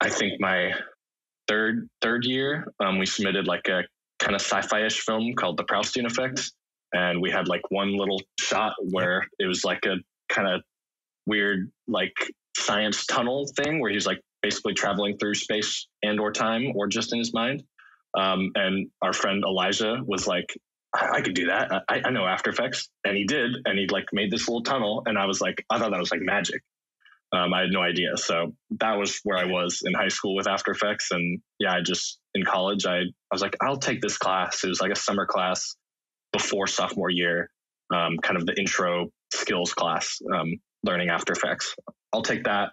[0.00, 0.72] I think my
[1.48, 3.82] third third year, um, we submitted like a
[4.18, 6.52] kind of sci-fi-ish film called The Proustian Effect,
[6.92, 9.96] and we had like one little shot where it was like a
[10.28, 10.62] kind of
[11.26, 12.14] weird like
[12.56, 17.12] science tunnel thing where he's like basically traveling through space and or time or just
[17.12, 17.62] in his mind.
[18.16, 20.56] Um, and our friend Elijah was like,
[20.94, 21.84] I, I could do that.
[21.88, 25.02] I, I know After Effects, and he did, and he like made this little tunnel,
[25.06, 26.62] and I was like, I thought that was like magic.
[27.34, 28.16] Um, I had no idea.
[28.16, 31.80] So that was where I was in high school with After Effects, and yeah, I
[31.80, 34.62] just in college, I I was like, I'll take this class.
[34.64, 35.74] It was like a summer class
[36.32, 37.50] before sophomore year,
[37.92, 41.74] um, kind of the intro skills class, um, learning After Effects.
[42.12, 42.70] I'll take that,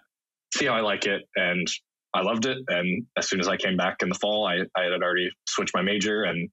[0.54, 1.66] see how I like it, and
[2.14, 2.58] I loved it.
[2.68, 5.74] And as soon as I came back in the fall, I, I had already switched
[5.74, 6.48] my major and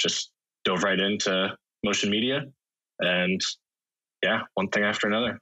[0.00, 0.30] just
[0.64, 2.44] dove right into motion media.
[3.00, 3.40] And
[4.22, 5.38] yeah, one thing after another.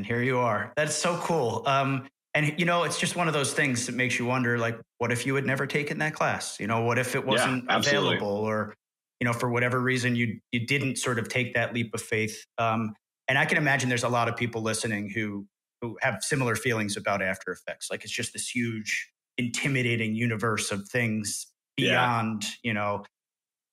[0.00, 0.72] And here you are.
[0.76, 1.62] That's so cool.
[1.66, 4.80] Um, and you know, it's just one of those things that makes you wonder, like,
[4.96, 6.58] what if you had never taken that class?
[6.58, 8.16] You know, what if it wasn't absolutely.
[8.16, 8.74] available, or
[9.20, 12.42] you know, for whatever reason you you didn't sort of take that leap of faith?
[12.56, 12.94] Um,
[13.28, 15.46] and I can imagine there's a lot of people listening who
[15.82, 17.90] who have similar feelings about After Effects.
[17.90, 21.90] Like, it's just this huge, intimidating universe of things Yeah.
[21.90, 23.04] beyond, you know,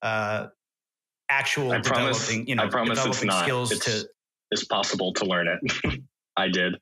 [0.02, 0.48] uh,
[1.30, 3.44] actual I promise- developing, you know, I promise it's developing not.
[3.44, 4.10] skills It's- to
[4.52, 5.60] It's possible to learn it.
[6.38, 6.76] I did.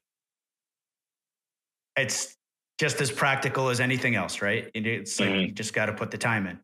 [1.98, 2.36] it's
[2.78, 4.70] just as practical as anything else, right?
[4.74, 5.42] It's like Mhm.
[5.48, 6.60] you just got to put the time in.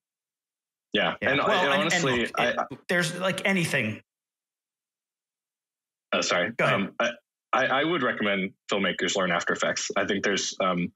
[0.92, 1.16] Yeah.
[1.22, 1.30] Yeah.
[1.30, 2.58] And, Well, and and- and honestly, look, I, it-
[2.90, 4.02] there's like anything.
[6.12, 6.52] Oh, sorry.
[6.52, 6.76] Go ahead.
[6.76, 7.12] Um, I,
[7.54, 9.90] I I would recommend filmmakers learn After Effects.
[9.96, 10.92] I think there's um,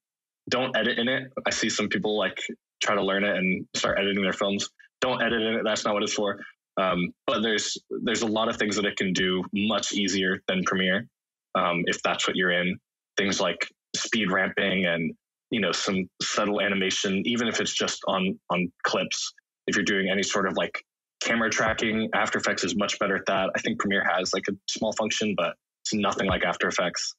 [0.50, 1.32] don't edit in it.
[1.46, 2.38] I see some people like
[2.84, 4.70] try to learn it and start editing their films.
[5.00, 5.62] Don't edit in it.
[5.64, 6.44] That's not what it's for.
[6.76, 10.62] Um, but there's there's a lot of things that it can do much easier than
[10.66, 11.08] Premiere
[11.56, 12.78] um, if that's what you're in.
[13.18, 15.14] Things like speed ramping and
[15.52, 19.34] you know some subtle animation, even if it's just on on clips.
[19.68, 20.84] If you're doing any sort of like
[21.22, 23.50] camera tracking, After Effects is much better at that.
[23.56, 27.16] I think Premiere has like a small function, but it's nothing like After Effects.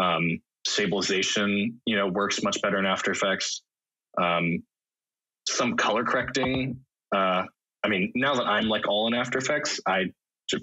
[0.00, 3.62] Um, stabilization, you know, works much better in After Effects.
[4.20, 4.62] Um,
[5.48, 6.80] some color correcting
[7.14, 7.44] uh,
[7.84, 10.06] I mean, now that I'm like all in After Effects, I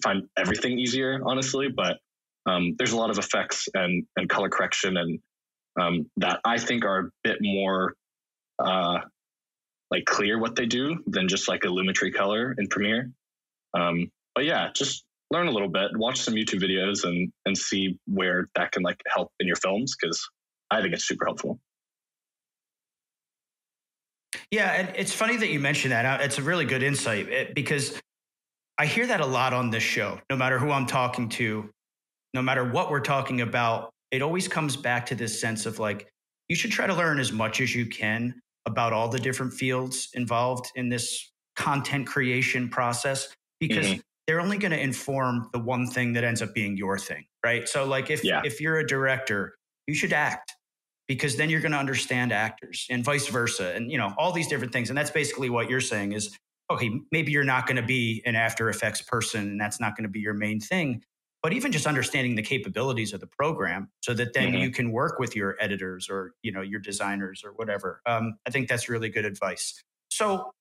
[0.04, 1.70] find everything easier, honestly.
[1.74, 1.98] But
[2.46, 5.20] um, there's a lot of effects and and color correction and
[5.80, 7.96] um, that I think are a bit more
[8.60, 9.00] uh,
[9.90, 13.12] like clear what they do than just like a Lumetri color in Premiere.
[13.74, 17.98] Um, but yeah, just learn a little bit, watch some YouTube videos, and and see
[18.06, 20.30] where that can like help in your films because
[20.72, 21.60] I think it's super helpful.
[24.52, 26.06] Yeah, and it's funny that you mentioned that.
[26.06, 28.00] Uh, it's a really good insight eh, because
[28.78, 30.20] I hear that a lot on this show.
[30.30, 31.70] No matter who I'm talking to,
[32.34, 36.08] no matter what we're talking about, it always comes back to this sense of like
[36.48, 40.10] you should try to learn as much as you can about all the different fields
[40.14, 43.28] involved in this content creation process
[43.60, 44.00] because mm-hmm.
[44.28, 47.68] they're only going to inform the one thing that ends up being your thing, right?
[47.68, 48.42] So like if yeah.
[48.44, 49.56] if you're a director,
[49.88, 50.54] you should act
[51.08, 54.48] because then you're going to understand actors and vice versa and you know all these
[54.48, 56.38] different things and that's basically what you're saying is
[56.72, 60.04] okay maybe you're not going to be an after effects person and that's not going
[60.04, 61.04] to be your main thing
[61.44, 64.62] but even just understanding the capabilities of the program so that then mm-hmm.
[64.62, 68.50] you can work with your editors or you know your designers or whatever um, i
[68.50, 69.84] think that's really good advice.
[70.10, 70.52] So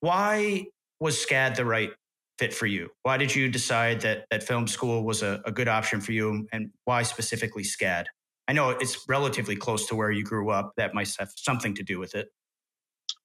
[0.00, 0.66] why
[1.00, 1.90] was scad the right
[2.38, 2.90] fit for you?
[3.02, 6.46] Why did you decide that that film school was a, a good option for you
[6.52, 8.06] and why specifically scad?
[8.48, 10.72] I know it's relatively close to where you grew up.
[10.76, 12.28] That might have something to do with it.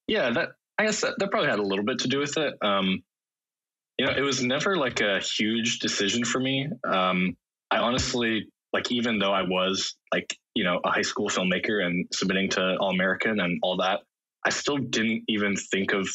[0.08, 2.56] Yeah that i guess that, that probably had a little bit to do with it.
[2.62, 3.04] Um,
[4.04, 6.68] you know, it was never like a huge decision for me.
[6.84, 7.38] Um,
[7.72, 12.06] I honestly, like, even though I was like, you know, a high school filmmaker and
[12.12, 14.02] submitting to All American and all that,
[14.46, 16.06] I still didn't even think of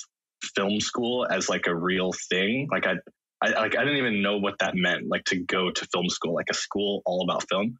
[0.54, 2.68] film school as like a real thing.
[2.70, 2.96] Like I,
[3.42, 5.08] I like I didn't even know what that meant.
[5.08, 7.78] Like to go to film school, like a school all about film.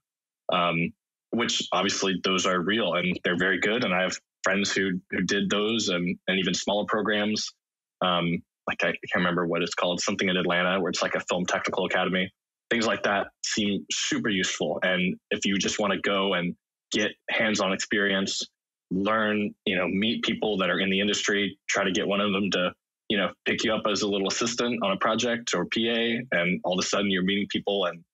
[0.51, 0.94] Um,
[1.33, 3.85] which obviously those are real and they're very good.
[3.85, 7.53] And I have friends who who did those and and even smaller programs.
[8.01, 11.20] Um, like I can't remember what it's called, something in Atlanta where it's like a
[11.28, 12.31] film technical academy.
[12.70, 14.78] Things like that seem super useful.
[14.83, 16.54] And if you just want to go and
[16.92, 18.42] get hands-on experience,
[18.90, 22.31] learn, you know, meet people that are in the industry, try to get one of
[22.33, 22.72] them to,
[23.09, 26.61] you know, pick you up as a little assistant on a project or PA, and
[26.64, 28.04] all of a sudden you're meeting people and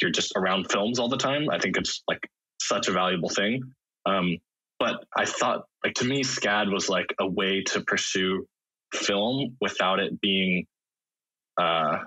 [0.00, 1.50] you're just around films all the time.
[1.50, 2.26] I think it's like
[2.62, 3.60] such a valuable thing.
[4.06, 4.38] Um,
[4.78, 8.46] but I thought, like to me, SCAD was like a way to pursue
[8.94, 10.66] film without it being
[11.56, 11.98] uh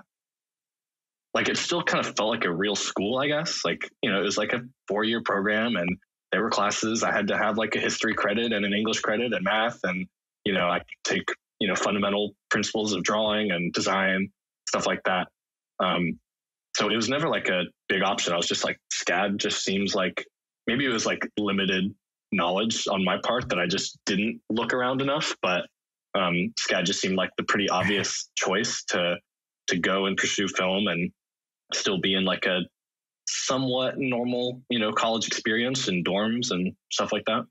[1.34, 3.64] like it still kind of felt like a real school i guess.
[3.64, 5.98] Like you know it was like a four year program and
[6.30, 7.02] there were classes.
[7.02, 10.06] I had to have like a history credit and an english credit and math and
[10.44, 11.28] you know i take
[11.60, 14.30] you know fundamental principles of drawing and design
[14.66, 15.28] stuff like that.
[15.80, 16.18] Um
[16.76, 18.32] so it was never like a big option.
[18.32, 20.24] I was just like scad just seems like
[20.66, 21.94] maybe it was like limited
[22.32, 25.66] knowledge on my part that i just didn't look around enough but
[26.14, 29.16] um, SCAD just seemed like the pretty obvious choice to
[29.68, 31.10] to go and pursue film and
[31.72, 32.60] still be in like a
[33.26, 37.44] somewhat normal, you know, college experience and dorms and stuff like that.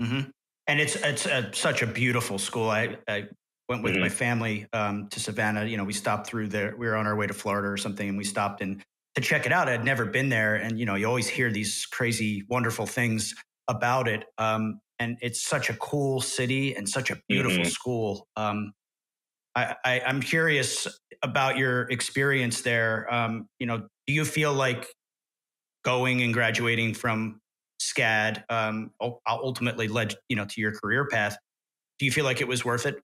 [0.00, 0.30] Mm-hmm.
[0.66, 2.70] And it's it's a, such a beautiful school.
[2.70, 3.24] I, I
[3.68, 4.02] went with mm-hmm.
[4.02, 5.64] my family um, to Savannah.
[5.64, 6.74] You know, we stopped through there.
[6.76, 8.82] We were on our way to Florida or something, and we stopped and
[9.14, 9.68] to check it out.
[9.68, 13.34] I'd never been there, and you know, you always hear these crazy, wonderful things
[13.68, 14.24] about it.
[14.38, 17.68] Um, and it's such a cool city and such a beautiful mm-hmm.
[17.68, 18.28] school.
[18.36, 18.72] Um,
[19.54, 20.86] I, I, am curious
[21.22, 23.12] about your experience there.
[23.12, 24.86] Um, you know, do you feel like
[25.84, 27.40] going and graduating from
[27.80, 28.90] SCAD um,
[29.28, 31.36] ultimately led you know to your career path?
[31.98, 33.00] Do you feel like it was worth it?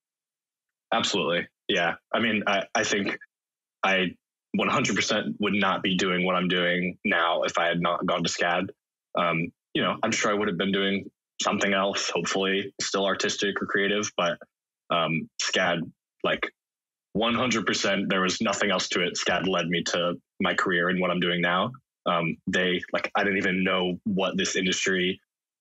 [0.93, 1.95] Absolutely, yeah.
[2.13, 3.17] I mean, I, I think
[3.85, 4.17] I
[4.59, 8.29] 100% would not be doing what I'm doing now if I had not gone to
[8.29, 8.69] SCAD.
[9.17, 11.09] Um, you know, I'm sure I would have been doing
[11.41, 14.39] something else, hopefully still artistic or creative, but
[14.91, 15.81] um, SCAD,
[16.23, 16.51] like
[17.17, 19.15] 100%, there was nothing else to it.
[19.15, 21.73] SCAD led me to my career and what I'm doing now.
[22.07, 25.21] Um, they, like, I didn't even know what this industry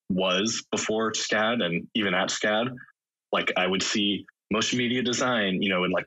[0.09, 2.75] was before SCAD and even at SCAD.
[3.31, 6.05] Like, I would see motion media design, you know, in like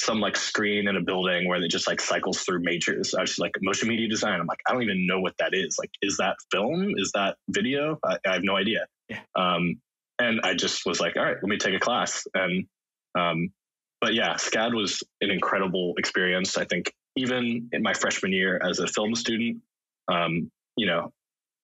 [0.00, 3.14] some like screen in a building where it just like cycles through majors.
[3.14, 4.40] I was like motion media design.
[4.40, 5.76] I'm like, I don't even know what that is.
[5.78, 6.94] Like, is that film?
[6.96, 7.98] Is that video?
[8.04, 8.86] I, I have no idea.
[9.08, 9.20] Yeah.
[9.34, 9.80] Um,
[10.18, 12.26] and I just was like, all right, let me take a class.
[12.34, 12.66] And,
[13.16, 13.50] um,
[14.00, 16.56] but yeah, SCAD was an incredible experience.
[16.56, 19.62] I think even in my freshman year as a film student,
[20.08, 21.12] um, you know,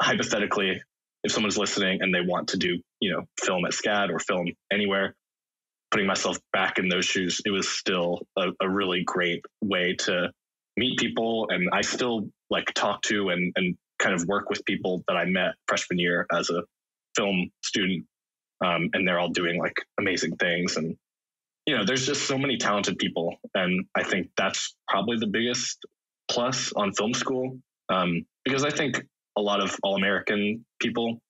[0.01, 0.82] hypothetically,
[1.22, 4.49] if someone's listening and they want to do, you know, film at SCAD or film
[4.72, 5.14] anywhere,
[5.90, 10.30] putting myself back in those shoes, it was still a, a really great way to
[10.76, 11.47] meet people.
[11.51, 15.24] And I still like talk to and, and kind of work with people that I
[15.24, 16.62] met freshman year as a
[17.17, 18.07] film student.
[18.65, 20.77] um, and they're all doing like amazing things.
[20.77, 20.97] And
[21.67, 25.85] you know, there's just so many talented people, and I think that's probably the biggest
[26.29, 27.59] plus on film school
[27.89, 29.03] um, because I think
[29.37, 31.21] a lot of all American people,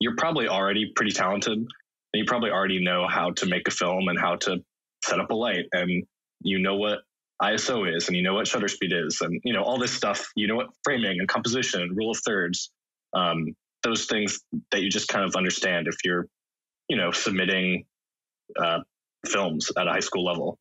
[0.00, 1.68] you're probably already pretty talented, and
[2.14, 4.62] you probably already know how to make a film and how to
[5.04, 6.04] set up a light, and
[6.40, 7.00] you know what
[7.42, 10.28] ISO is, and you know what shutter speed is, and you know all this stuff.
[10.36, 12.70] You know what framing and composition, and rule of thirds,
[13.14, 13.46] um,
[13.82, 16.26] those things that you just kind of understand if you're,
[16.88, 17.84] you know, submitting
[18.58, 18.80] uh,
[19.26, 20.58] films at a high school level.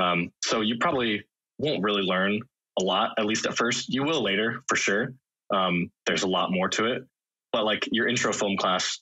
[0.00, 1.22] Um, so you probably
[1.58, 2.40] won't really learn
[2.78, 3.88] a lot, at least at first.
[3.88, 5.14] You will later, for sure.
[5.52, 7.04] Um, there's a lot more to it,
[7.52, 9.00] but like your intro film class,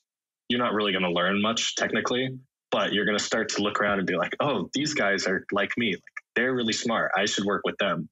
[0.49, 2.39] you're not really going to learn much technically,
[2.71, 5.45] but you're going to start to look around and be like, oh, these guys are
[5.53, 5.93] like me.
[5.93, 6.03] Like
[6.35, 7.13] they're really smart.
[7.17, 8.09] I should work with them.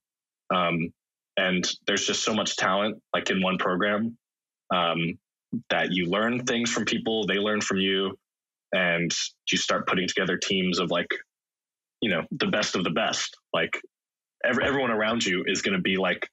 [0.53, 0.93] Um,
[1.35, 4.17] and there's just so much talent, like in one program,
[4.73, 5.17] um,
[5.69, 8.17] that you learn things from people, they learn from you,
[8.73, 9.11] and
[9.51, 11.07] you start putting together teams of like,
[12.01, 13.37] you know, the best of the best.
[13.53, 13.79] Like
[14.43, 16.29] every, everyone around you is going to be like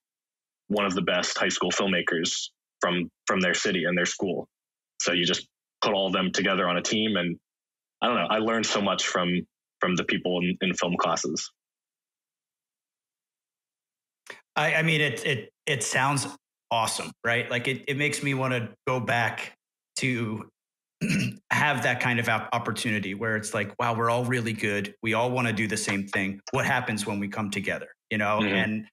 [0.69, 2.49] one of the best high school filmmakers
[2.81, 4.49] from from their city and their school.
[5.01, 5.47] So you just
[5.83, 7.39] put all of them together on a team, and
[8.03, 8.27] I don't know.
[8.31, 9.47] I learned so much from
[9.81, 11.51] from the people in, in film classes.
[14.57, 16.27] I, I mean, it it it sounds
[16.75, 17.49] awesome, right?
[17.49, 19.53] Like it it makes me want to go back
[19.99, 20.51] to
[21.53, 24.93] have that kind of opportunity where it's like, wow, we're all really good.
[25.01, 26.41] We all want to do the same thing.
[26.51, 27.87] What happens when we come together?
[28.11, 28.55] You know, mm-hmm.
[28.55, 28.87] and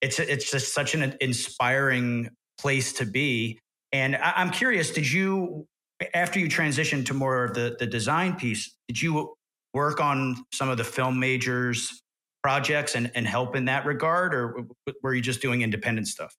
[0.00, 3.58] it's it's just such an inspiring place to be.
[3.92, 5.66] And I, am curious, did you
[6.14, 9.34] after you transitioned to more of the the design piece, did you
[9.74, 12.00] work on some of the film majors
[12.44, 14.64] projects and, and help in that regard, or
[15.02, 16.32] were you just doing independent stuff?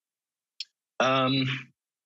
[0.99, 1.47] Um,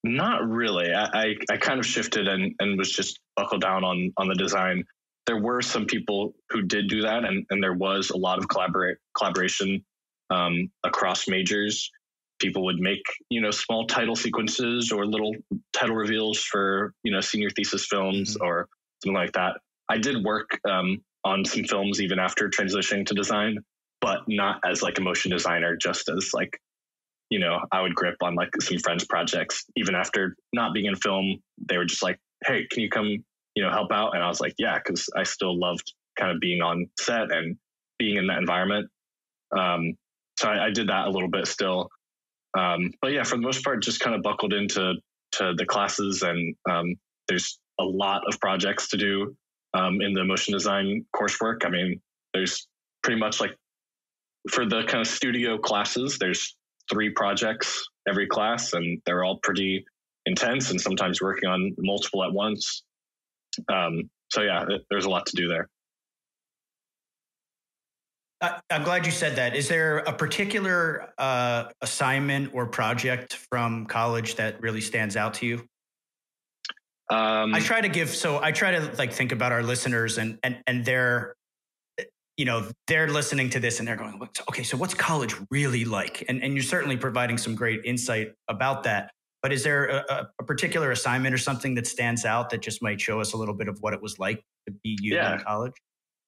[0.03, 0.93] not really.
[0.93, 4.35] I, I, I kind of shifted and, and was just buckled down on on the
[4.35, 4.83] design.
[5.25, 8.49] There were some people who did do that, and, and there was a lot of
[8.49, 9.83] collaborate collaboration
[10.29, 11.89] um, across majors.
[12.39, 15.33] People would make you know small title sequences or little
[15.71, 18.45] title reveals for you know senior thesis films mm-hmm.
[18.45, 18.67] or
[19.01, 19.57] something like that.
[19.89, 23.59] I did work um, on some films even after transitioning to design,
[24.01, 26.59] but not as like a motion designer, just as like
[27.34, 30.95] you know I would grip on like some friends' projects even after not being in
[30.95, 31.41] film.
[31.67, 33.07] They were just like, "Hey, can you come
[33.55, 36.39] you know help out?" And I was like, "Yeah," because I still loved kind of
[36.39, 37.57] being on set and
[37.97, 38.88] being in that environment.
[39.57, 39.95] Um,
[40.39, 41.89] so I, I did that a little bit still.
[42.55, 44.93] Um, but yeah, for the most part, just kind of buckled into
[45.34, 46.93] to the classes, and um,
[47.27, 49.36] there's a lot of projects to do
[49.73, 51.65] um, in the motion design coursework.
[51.65, 51.99] I mean,
[52.36, 52.67] there's
[53.01, 53.57] pretty much like
[54.51, 56.55] for the kind of studio classes, there's
[56.91, 59.86] three projects every class, and they're all pretty
[60.25, 62.84] intense, and sometimes working on multiple at once.
[63.71, 65.69] Um, so yeah, there's a lot to do there.
[68.69, 69.55] I'm glad you said that.
[69.55, 75.45] Is there a particular uh, assignment or project from college that really stands out to
[75.45, 75.67] you?
[77.09, 80.39] Um, I try to give so I try to like think about our listeners and
[80.41, 81.36] and and they're
[82.38, 84.19] you know they're listening to this and they're going
[84.49, 88.84] okay so what's college really like and and you're certainly providing some great insight about
[88.84, 89.11] that
[89.41, 92.99] but is there a, a particular assignment or something that stands out that just might
[92.99, 95.34] show us a little bit of what it was like to be you yeah.
[95.34, 95.73] in college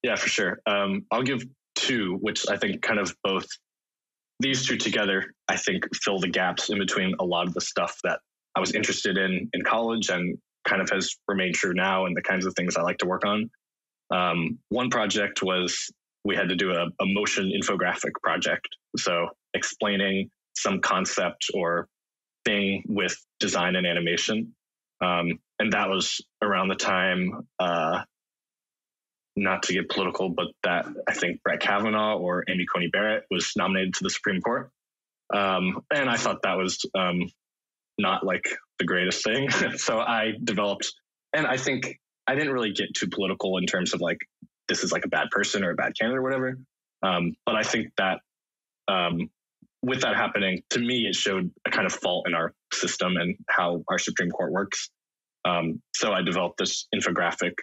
[0.04, 1.44] yeah for sure um, I'll give
[1.76, 3.46] two, which I think kind of both
[4.40, 7.98] these two together, I think fill the gaps in between a lot of the stuff
[8.04, 8.20] that
[8.56, 12.22] I was interested in in college and kind of has remained true now and the
[12.22, 13.50] kinds of things I like to work on.
[14.12, 15.92] Um, one project was
[16.24, 18.68] we had to do a, a motion infographic project.
[18.98, 21.88] So explaining some concept or
[22.46, 24.56] thing with design and animation.
[25.02, 28.04] Um, and that was around the time uh,
[29.36, 33.52] not to get political, but that I think Brett Kavanaugh or Amy Coney Barrett was
[33.56, 34.72] nominated to the Supreme Court.
[35.34, 37.30] Um, and I thought that was um,
[37.98, 38.46] not like
[38.80, 39.50] the greatest thing.
[39.78, 40.94] so I developed,
[41.34, 44.18] and I think I didn't really get too political in terms of like,
[44.68, 46.58] this is like a bad person or a bad candidate or whatever.
[47.04, 48.20] Um, but I think that
[48.88, 49.30] um,
[49.82, 53.36] with that happening, to me, it showed a kind of fault in our system and
[53.50, 54.90] how our Supreme Court works.
[55.46, 57.54] Um, so I developed this infographic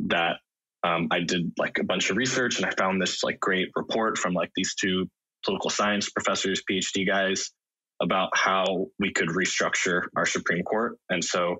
[0.00, 0.36] that
[0.84, 4.18] um, I did like a bunch of research and I found this like great report
[4.18, 5.08] from like these two
[5.44, 7.50] political science professors, PhD guys,
[8.00, 10.96] about how we could restructure our Supreme Court.
[11.10, 11.56] And so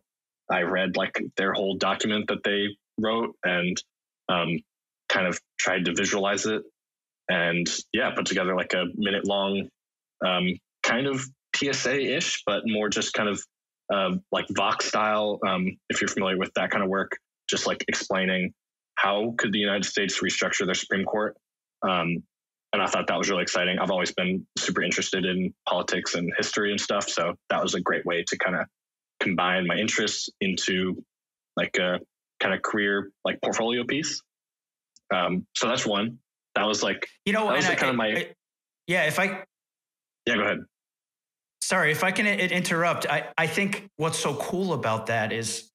[0.51, 3.77] I read like their whole document that they wrote and
[4.29, 4.59] um,
[5.09, 6.63] kind of tried to visualize it
[7.29, 9.69] and yeah, put together like a minute long
[10.25, 11.27] um, kind of
[11.57, 13.43] PSA ish, but more just kind of
[13.93, 15.39] uh, like Vox style.
[15.47, 17.13] Um, if you're familiar with that kind of work,
[17.49, 18.53] just like explaining
[18.97, 21.37] how could the United States restructure their Supreme Court.
[21.83, 22.23] Um,
[22.73, 23.79] and I thought that was really exciting.
[23.79, 27.81] I've always been super interested in politics and history and stuff, so that was a
[27.81, 28.67] great way to kind of
[29.25, 31.03] combine my interests into
[31.57, 31.99] like a
[32.41, 34.23] kind of career like portfolio piece.
[35.13, 36.19] Um, so that's one.
[36.55, 38.35] That was like you know, that was like kind of my I,
[38.87, 39.05] yeah.
[39.05, 39.45] If I
[40.27, 40.59] yeah, go ahead.
[41.61, 43.07] Sorry, if I can interrupt.
[43.09, 45.71] I I think what's so cool about that is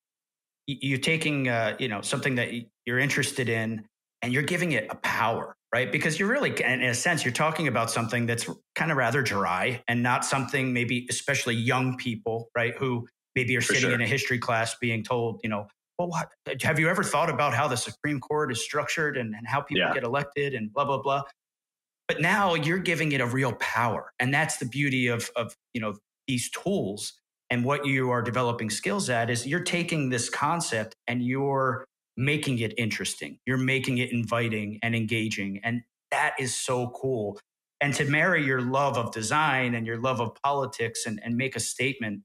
[0.67, 2.49] you're taking uh, you know something that
[2.85, 3.85] you're interested in
[4.21, 5.91] and you're giving it a power right?
[5.91, 9.83] Because you're really, in a sense, you're talking about something that's kind of rather dry
[9.87, 12.75] and not something maybe, especially young people, right?
[12.77, 13.93] Who maybe you're sitting sure.
[13.93, 15.67] in a history class being told, you know,
[15.97, 16.29] well, what,
[16.61, 19.81] have you ever thought about how the Supreme Court is structured and, and how people
[19.81, 19.93] yeah.
[19.93, 21.23] get elected and blah, blah, blah?
[22.07, 24.11] But now you're giving it a real power.
[24.19, 25.95] And that's the beauty of, of you know,
[26.27, 27.13] these tools.
[27.49, 32.59] And what you are developing skills at is you're taking this concept and you're making
[32.59, 33.37] it interesting.
[33.45, 35.59] You're making it inviting and engaging.
[35.63, 37.39] And that is so cool.
[37.81, 41.55] And to marry your love of design and your love of politics and, and make
[41.55, 42.21] a statement,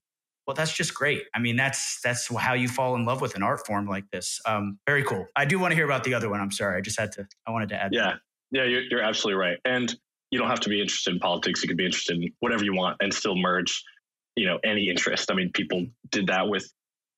[0.46, 1.24] well, that's just great.
[1.34, 4.40] I mean, that's that's how you fall in love with an art form like this.
[4.46, 5.26] Um, very cool.
[5.34, 6.40] I do want to hear about the other one.
[6.40, 6.76] I'm sorry.
[6.76, 7.92] I just had to, I wanted to add.
[7.92, 8.02] Yeah.
[8.02, 8.14] That.
[8.50, 9.58] Yeah, you're, you're absolutely right.
[9.64, 9.94] And
[10.30, 11.62] you don't have to be interested in politics.
[11.62, 13.82] You could be interested in whatever you want and still merge,
[14.36, 15.30] you know, any interest.
[15.30, 16.70] I mean, people did that with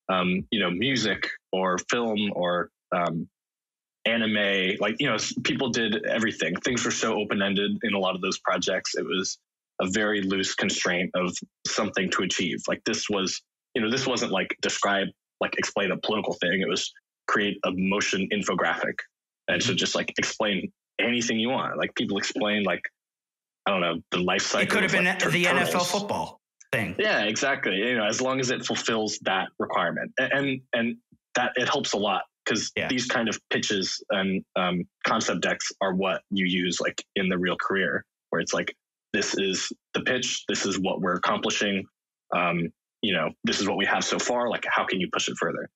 [0.09, 3.27] um, you know, music or film or um,
[4.05, 4.75] anime.
[4.79, 6.55] Like, you know, people did everything.
[6.55, 8.95] Things were so open ended in a lot of those projects.
[8.95, 9.37] It was
[9.81, 11.35] a very loose constraint of
[11.67, 12.59] something to achieve.
[12.67, 13.41] Like, this was,
[13.75, 15.07] you know, this wasn't like describe,
[15.39, 16.61] like explain a political thing.
[16.61, 16.91] It was
[17.27, 18.95] create a motion infographic.
[19.47, 21.77] And so just like explain anything you want.
[21.77, 22.81] Like, people explain, like,
[23.65, 24.63] I don't know, the life cycle.
[24.63, 25.69] It could have been like, the turtles.
[25.69, 26.95] NFL football thing.
[26.97, 27.75] Yeah, exactly.
[27.75, 30.97] You know, as long as it fulfills that requirement, and and
[31.35, 32.87] that it helps a lot because yeah.
[32.87, 37.37] these kind of pitches and um, concept decks are what you use like in the
[37.37, 38.73] real career, where it's like
[39.13, 41.85] this is the pitch, this is what we're accomplishing.
[42.35, 42.69] Um,
[43.01, 44.49] you know, this is what we have so far.
[44.49, 45.69] Like, how can you push it further?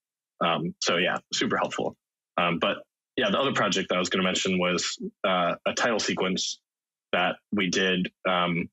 [0.44, 1.96] Um, so yeah, super helpful.
[2.38, 2.78] Um, but
[3.16, 6.60] yeah, the other project that I was going to mention was uh, a title sequence
[7.14, 8.70] that we did um,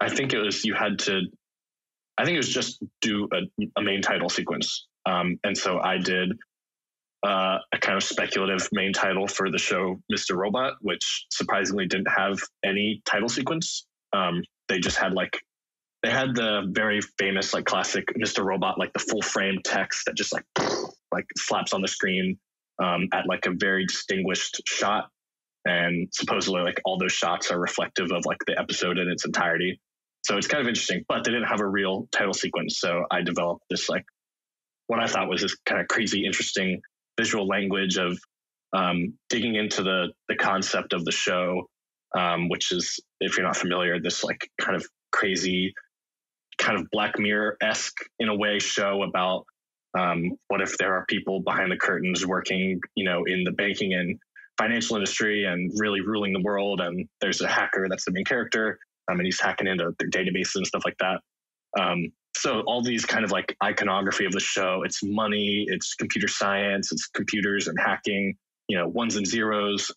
[0.00, 1.22] I think it was you had to.
[2.18, 5.98] I think it was just do a, a main title sequence, um, and so I
[5.98, 6.32] did
[7.26, 10.36] uh, a kind of speculative main title for the show Mr.
[10.36, 13.84] Robot, which surprisingly didn't have any title sequence.
[14.12, 15.40] Um, they just had like
[16.04, 18.44] they had the very famous like classic Mr.
[18.44, 20.44] Robot, like the full frame text that just like
[21.12, 22.38] like slaps on the screen
[22.80, 25.08] um, at like a very distinguished shot.
[25.64, 29.80] And supposedly, like all those shots are reflective of like the episode in its entirety.
[30.22, 32.78] So it's kind of interesting, but they didn't have a real title sequence.
[32.78, 34.04] So I developed this like
[34.86, 36.80] what I thought was this kind of crazy, interesting
[37.18, 38.18] visual language of
[38.72, 41.68] um, digging into the the concept of the show,
[42.16, 45.72] um, which is, if you're not familiar, this like kind of crazy,
[46.58, 49.44] kind of Black Mirror esque in a way show about
[49.98, 53.94] um, what if there are people behind the curtains working, you know, in the banking
[53.94, 54.18] and
[54.58, 58.78] financial industry and really ruling the world, and there's a hacker that's the main character,
[59.10, 61.20] um, and he's hacking into their databases and stuff like that.
[62.36, 66.92] So all these kind of like iconography of the show, it's money, it's computer science,
[66.92, 68.36] it's computers and hacking,
[68.68, 69.90] you know, ones and zeros,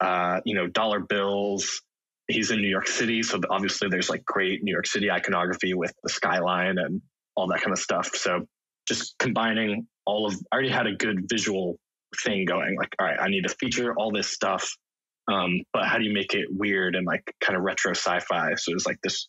[0.00, 1.82] uh, you know, dollar bills.
[2.28, 5.92] He's in New York City, so obviously there's like great New York City iconography with
[6.02, 7.00] the skyline and
[7.36, 8.10] all that kind of stuff.
[8.14, 8.46] So
[8.88, 11.78] just combining all of, I already had a good visual
[12.24, 12.76] thing going.
[12.76, 14.68] Like, all right, I need to feature all this stuff
[15.28, 18.54] um, but how do you make it weird and like kind of retro sci-fi?
[18.54, 19.26] So it's like this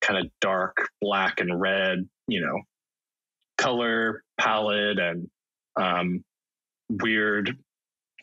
[0.00, 2.60] kind of dark black and red, you know,
[3.56, 5.28] color palette and
[5.76, 6.24] um,
[6.88, 7.56] weird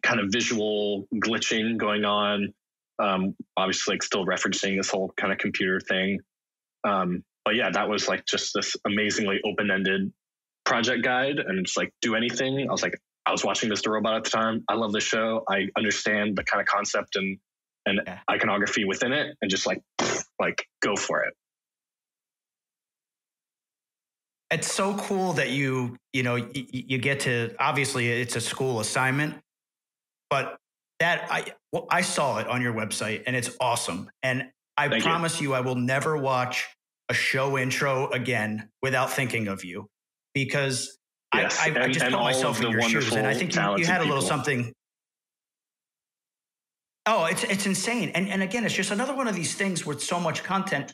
[0.02, 2.54] kind of visual glitching going on.
[3.00, 6.20] Um, obviously, like still referencing this whole kind of computer thing.
[6.88, 10.12] Um, but yeah, that was like just this amazingly open-ended
[10.66, 12.68] project guide, and it's like do anything.
[12.68, 13.92] I was like, I was watching Mr.
[13.92, 14.64] Robot at the time.
[14.70, 15.44] I love the show.
[15.50, 17.38] I understand the kind of concept and
[17.88, 18.02] and
[18.32, 19.82] iconography within it, and just like
[20.40, 21.34] like go for it.
[24.56, 28.80] It's so cool that you you know you, you get to obviously it's a school
[28.80, 29.36] assignment,
[30.30, 30.56] but
[31.02, 34.10] that I well, I saw it on your website and it's awesome.
[34.24, 35.50] And I Thank promise you.
[35.50, 36.70] you I will never watch
[37.10, 39.88] a show intro again without thinking of you
[40.34, 40.98] because
[41.34, 41.60] Yes.
[41.60, 43.86] I, I, and, I just put myself in your shoes, and I think you, you
[43.86, 44.22] had a little people.
[44.22, 44.74] something.
[47.06, 50.02] Oh, it's it's insane, and and again, it's just another one of these things with
[50.02, 50.94] so much content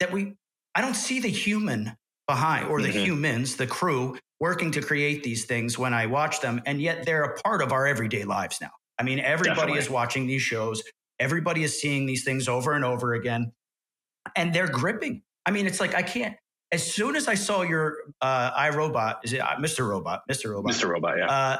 [0.00, 0.34] that we
[0.74, 1.96] I don't see the human
[2.26, 2.98] behind, or the mm-hmm.
[2.98, 6.60] humans, the crew working to create these things when I watch them.
[6.66, 8.70] And yet they're a part of our everyday lives now.
[8.98, 9.78] I mean, everybody Definitely.
[9.78, 10.82] is watching these shows,
[11.18, 13.52] everybody is seeing these things over and over again,
[14.34, 15.22] and they're gripping.
[15.44, 16.36] I mean, it's like, I can't.
[16.72, 19.88] As soon as I saw your uh, iRobot, is it uh, Mr.
[19.88, 20.22] Robot?
[20.28, 20.50] Mr.
[20.50, 20.72] Robot.
[20.72, 20.88] Mr.
[20.88, 21.26] Robot, yeah.
[21.26, 21.56] Uh,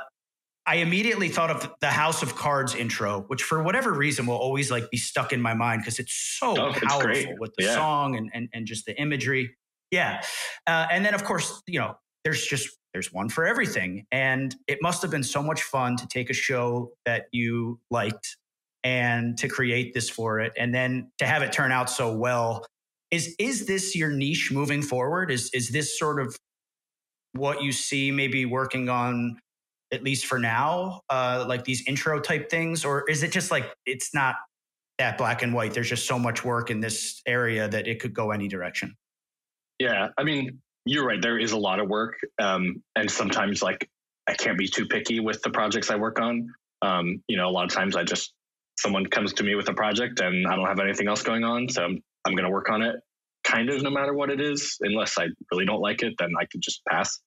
[0.66, 4.68] I immediately thought of the House of Cards intro, which for whatever reason will always
[4.68, 7.74] like be stuck in my mind because it's so oh, powerful it's with the yeah.
[7.74, 9.56] song and, and and just the imagery.
[9.90, 10.22] Yeah,
[10.66, 14.78] uh, and then of course you know there's just there's one for everything, and it
[14.82, 18.36] must have been so much fun to take a show that you liked
[18.84, 22.64] and to create this for it, and then to have it turn out so well.
[23.10, 25.30] Is is this your niche moving forward?
[25.30, 26.36] Is is this sort of
[27.32, 29.38] what you see maybe working on
[29.92, 33.72] at least for now, uh, like these intro type things, or is it just like
[33.86, 34.34] it's not
[34.98, 35.74] that black and white?
[35.74, 38.96] There's just so much work in this area that it could go any direction.
[39.78, 41.20] Yeah, I mean, you're right.
[41.20, 43.88] There is a lot of work, um, and sometimes like
[44.26, 46.48] I can't be too picky with the projects I work on.
[46.82, 48.32] Um, you know, a lot of times I just
[48.78, 51.68] someone comes to me with a project and I don't have anything else going on,
[51.68, 52.96] so I'm, I'm going to work on it,
[53.44, 54.76] kind of no matter what it is.
[54.80, 57.20] Unless I really don't like it, then I could just pass.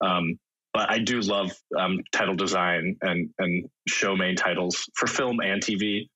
[0.00, 0.38] Um,
[0.72, 5.62] but I do love um, title design and and show main titles for film and
[5.62, 6.08] TV.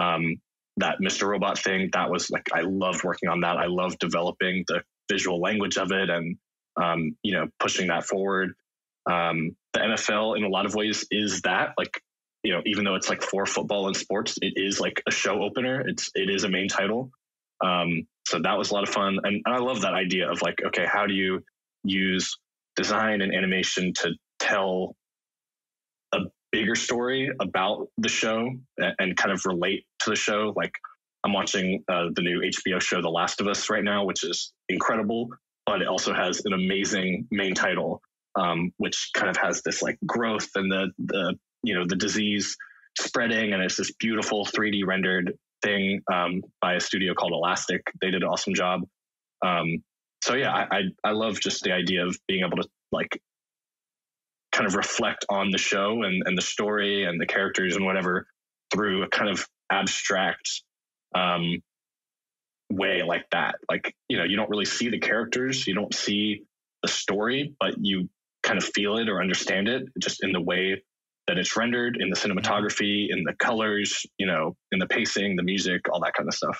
[0.00, 0.36] Um,
[0.78, 1.28] that Mr.
[1.28, 3.56] Robot thing that was like I loved working on that.
[3.58, 6.36] I loved developing the visual language of it and
[6.80, 8.54] um, you know pushing that forward.
[9.10, 12.00] Um, the NFL in a lot of ways is that like
[12.42, 15.42] you know even though it's like for football and sports, it is like a show
[15.42, 15.82] opener.
[15.86, 17.10] It's it is a main title.
[17.64, 20.42] Um, so that was a lot of fun, and, and I love that idea of
[20.42, 21.42] like okay, how do you
[21.84, 22.36] use
[22.76, 24.96] design and animation to tell
[26.12, 26.18] a
[26.50, 30.52] bigger story about the show and, and kind of relate to the show.
[30.56, 30.72] Like
[31.24, 34.52] I'm watching uh, the new HBO show, The Last of Us, right now, which is
[34.68, 35.28] incredible,
[35.66, 38.02] but it also has an amazing main title,
[38.34, 42.56] um, which kind of has this like growth and the the you know the disease
[42.98, 47.82] spreading, and it's this beautiful 3D rendered thing um, by a studio called Elastic.
[48.00, 48.82] They did an awesome job.
[49.44, 49.82] Um,
[50.22, 53.20] so yeah, I, I, I love just the idea of being able to like
[54.52, 58.26] kind of reflect on the show and, and the story and the characters and whatever
[58.72, 60.62] through a kind of abstract
[61.14, 61.58] um,
[62.70, 63.56] way like that.
[63.70, 66.42] Like, you know, you don't really see the characters, you don't see
[66.82, 68.08] the story, but you
[68.42, 70.82] kind of feel it or understand it just in the way
[71.28, 75.42] that it's rendered, in the cinematography, in the colors, you know, in the pacing, the
[75.42, 76.58] music, all that kind of stuff.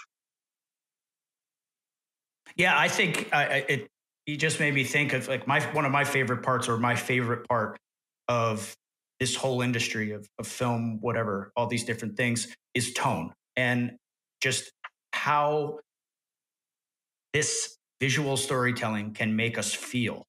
[2.57, 3.89] Yeah, I think uh, it.
[4.25, 6.95] You just made me think of like my one of my favorite parts, or my
[6.95, 7.77] favorite part
[8.29, 8.77] of
[9.19, 13.93] this whole industry of, of film, whatever, all these different things, is tone and
[14.43, 14.73] just
[15.13, 15.79] how
[17.33, 20.27] this visual storytelling can make us feel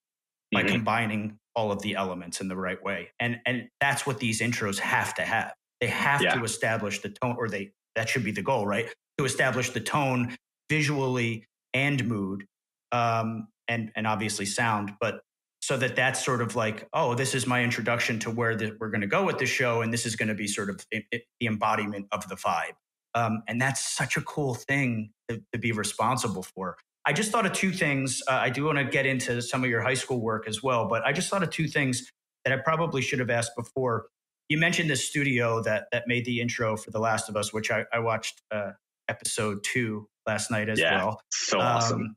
[0.51, 0.69] by mm-hmm.
[0.69, 3.09] combining all of the elements in the right way.
[3.19, 5.53] And and that's what these intros have to have.
[5.81, 6.35] They have yeah.
[6.35, 8.87] to establish the tone, or they that should be the goal, right?
[9.17, 10.35] To establish the tone
[10.69, 12.45] visually and mood
[12.91, 15.21] um, and and obviously sound but
[15.61, 18.89] so that that's sort of like oh this is my introduction to where the, we're
[18.89, 21.21] going to go with the show and this is going to be sort of the
[21.41, 22.73] embodiment of the vibe
[23.15, 27.45] um, and that's such a cool thing to, to, be responsible for i just thought
[27.45, 30.19] of two things uh, i do want to get into some of your high school
[30.21, 32.11] work as well but i just thought of two things
[32.43, 34.07] that i probably should have asked before
[34.49, 37.71] you mentioned this studio that that made the intro for the last of us which
[37.71, 38.71] i, I watched uh,
[39.09, 41.21] episode two last night as yeah, well.
[41.31, 42.01] So awesome.
[42.01, 42.15] Um,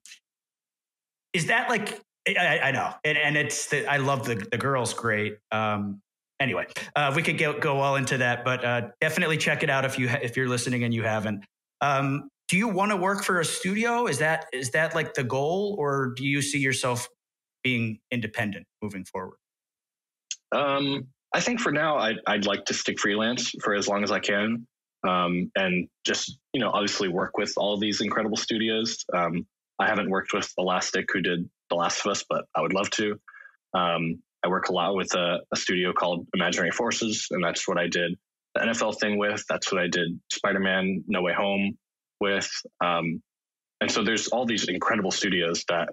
[1.33, 4.95] is that like I, I know, and, and, it's the, I love the the girls
[4.95, 5.39] great.
[5.53, 6.01] Um,
[6.41, 9.85] anyway, uh, we could go go all into that, but uh, definitely check it out
[9.85, 11.45] if you ha- if you're listening and you haven't.
[11.81, 14.07] Um, do you want to work for a studio?
[14.07, 17.09] Is that is that like the goal, or do you see yourself
[17.63, 19.39] being independent moving forward?
[20.53, 24.13] Um, I think for now, I'd, I'd like to stick freelance for as long as
[24.13, 24.67] I can
[25.07, 29.05] um, and just you know obviously work with all these incredible studios.
[29.15, 29.47] Um,
[29.79, 32.91] I haven't worked with Elastic, who did The Last of Us, but I would love
[32.91, 33.19] to.
[33.75, 37.79] Um, I work a lot with a, a, studio called Imaginary Forces, and that's what
[37.79, 38.17] I did
[38.55, 39.45] the NFL thing with.
[39.49, 41.77] That's what I did Spider Man No Way Home
[42.21, 42.49] with.
[42.83, 43.21] Um,
[43.81, 45.89] and so there's all these incredible studios that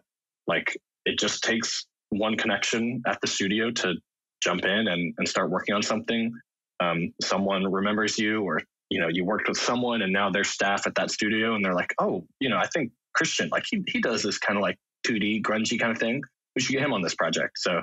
[0.48, 3.96] like it just takes one connection at the studio to
[4.42, 6.32] jump in and, and start working on something.
[6.80, 10.86] Um, someone remembers you or you know you worked with someone and now they're staff
[10.86, 14.02] at that studio and they're like oh you know i think christian like he, he
[14.02, 14.78] does this kind of like
[15.08, 16.22] 2d grungy kind of thing
[16.56, 17.82] we should get him on this project so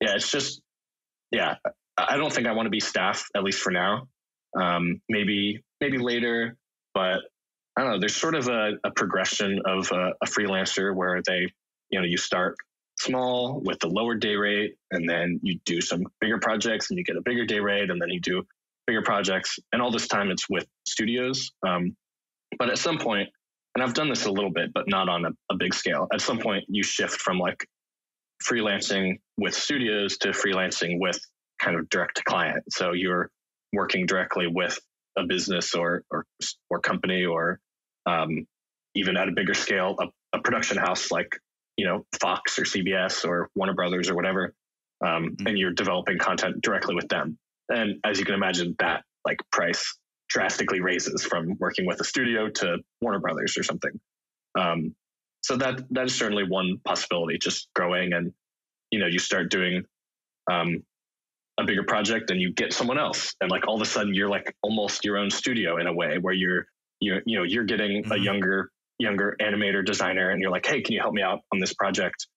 [0.00, 0.60] yeah it's just
[1.30, 1.54] yeah
[1.96, 4.06] i don't think i want to be staff at least for now
[4.58, 6.56] um, maybe maybe later
[6.94, 7.20] but
[7.76, 11.46] i don't know there's sort of a, a progression of a, a freelancer where they
[11.90, 12.56] you know you start
[13.00, 17.04] small with the lower day rate, and then you do some bigger projects and you
[17.04, 18.42] get a bigger day rate, and then you do
[18.86, 19.58] bigger projects.
[19.72, 21.50] And all this time it's with studios.
[21.66, 21.96] Um,
[22.58, 23.28] but at some point,
[23.74, 26.08] and I've done this a little bit, but not on a, a big scale.
[26.12, 27.66] At some point, you shift from like
[28.44, 31.18] freelancing with studios to freelancing with
[31.60, 32.64] kind of direct to client.
[32.70, 33.30] So you're
[33.72, 34.78] working directly with
[35.18, 36.24] a business or or,
[36.70, 37.60] or company or
[38.06, 38.46] um,
[38.94, 41.36] even at a bigger scale, a, a, production house like
[41.76, 44.54] you know Fox or CBS or Warner Brothers or whatever,
[45.04, 45.46] um, mm-hmm.
[45.46, 47.38] and you're developing content directly with them.
[47.68, 49.96] And as you can imagine, that like price
[50.28, 53.92] drastically raises from working with a studio to Warner Brothers or something.
[54.58, 54.94] Um,
[55.50, 57.36] so that that is certainly one possibility.
[57.36, 58.32] Just growing and
[58.92, 59.82] you know you start doing
[60.48, 60.84] um,
[61.58, 64.28] a bigger project and you get someone else and like all of a sudden you're
[64.28, 66.66] like almost your own studio in a way where you're
[67.00, 68.12] you you know you're getting mm-hmm.
[68.12, 68.70] a younger
[69.00, 72.28] younger animator designer and you're like hey can you help me out on this project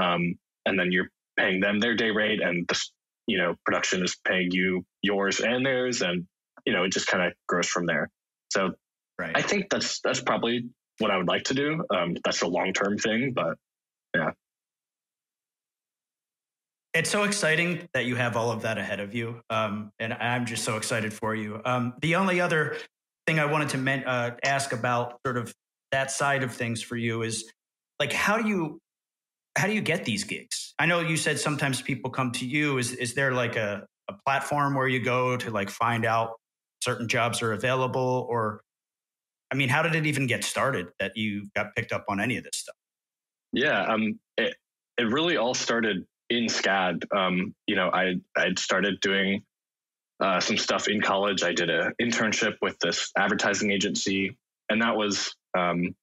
[0.00, 1.08] um, and then you're
[1.38, 2.80] paying them their day rate and the
[3.26, 6.26] you know production is paying you yours and theirs and
[6.64, 8.08] you know it just kind of grows from there
[8.50, 8.70] so
[9.18, 9.32] right.
[9.34, 10.70] i think that's that's probably
[11.02, 13.56] what i would like to do um, that's a long term thing but
[14.14, 14.30] yeah
[16.94, 20.44] it's so exciting that you have all of that ahead of you, um, and I'm
[20.44, 21.60] just so excited for you.
[21.64, 22.76] Um, the only other
[23.26, 25.54] thing I wanted to men- uh, ask about sort of
[25.90, 27.50] that side of things for you is
[27.98, 28.78] like how do you
[29.56, 30.74] how do you get these gigs?
[30.78, 32.78] I know you said sometimes people come to you.
[32.78, 36.32] Is is there like a, a platform where you go to like find out
[36.82, 38.62] certain jobs are available, or
[39.52, 42.38] I mean, how did it even get started that you got picked up on any
[42.38, 42.74] of this stuff?
[43.52, 44.56] Yeah, um, it
[44.96, 49.42] it really all started in SCAD, um, you know, I I started doing
[50.20, 51.42] uh, some stuff in college.
[51.42, 54.36] I did an internship with this advertising agency,
[54.70, 55.94] and that was um,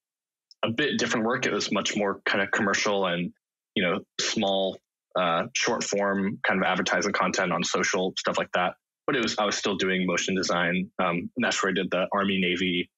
[0.63, 1.45] a bit different work.
[1.45, 3.33] It was much more kind of commercial and
[3.75, 4.77] you know small,
[5.19, 8.75] uh, short form kind of advertising content on social stuff like that.
[9.07, 11.89] But it was I was still doing motion design, um, and that's where I did
[11.89, 12.89] the Army Navy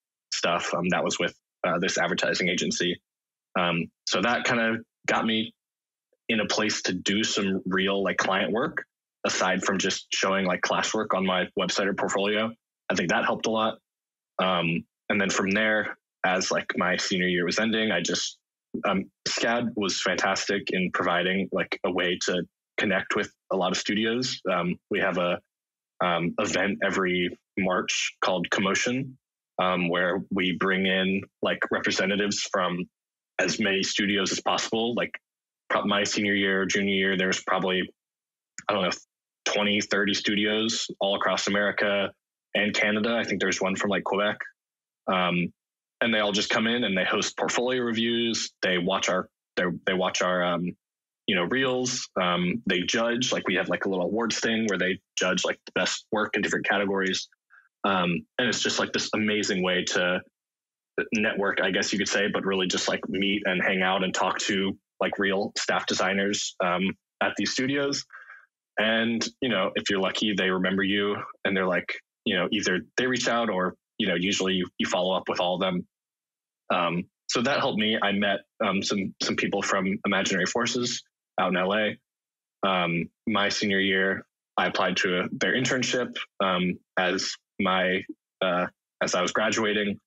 [0.41, 0.73] stuff.
[0.73, 2.99] Um, that was with uh, this advertising agency.
[3.59, 5.53] Um, so that kind of got me
[6.29, 8.83] in a place to do some real like client work
[9.23, 12.49] aside from just showing like classwork on my website or portfolio.
[12.89, 13.77] I think that helped a lot.
[14.41, 18.39] Um, and then from there, as like my senior year was ending, I just
[18.87, 22.43] um, SCAD was fantastic in providing like a way to
[22.77, 24.41] connect with a lot of studios.
[24.51, 25.39] Um, we have a
[26.03, 29.17] um, event every March called Commotion,
[29.62, 32.86] um, where we bring in like representatives from
[33.39, 35.12] as many studios as possible, like
[35.86, 37.93] my senior year, junior year, there's probably,
[38.68, 38.91] I don't know,
[39.45, 42.12] 20, 30 studios all across America
[42.55, 43.16] and Canada.
[43.16, 44.38] I think there's one from like Quebec.
[45.07, 45.53] Um,
[46.01, 48.51] and they all just come in and they host portfolio reviews.
[48.62, 50.76] They watch our, they watch our, um,
[51.28, 52.09] you know, reels.
[52.20, 55.59] Um, they judge, like we have like a little awards thing where they judge like
[55.66, 57.30] the best work in different categories.
[57.84, 60.21] Um, and it's just like this amazing way to
[61.13, 64.13] network, I guess you could say, but really just like meet and hang out and
[64.13, 68.05] talk to like real staff designers um, at these studios.
[68.79, 71.15] And, you know, if you're lucky, they remember you
[71.45, 71.91] and they're like,
[72.25, 75.39] you know, either they reach out or, you know, usually you, you follow up with
[75.39, 75.88] all of them.
[76.73, 77.97] Um, so that helped me.
[78.01, 81.01] I met um, some some people from Imaginary Forces
[81.39, 81.91] out in LA.
[82.67, 84.25] Um, my senior year,
[84.57, 88.01] I applied to a, their internship um, as my
[88.41, 88.67] uh,
[89.01, 89.99] as I was graduating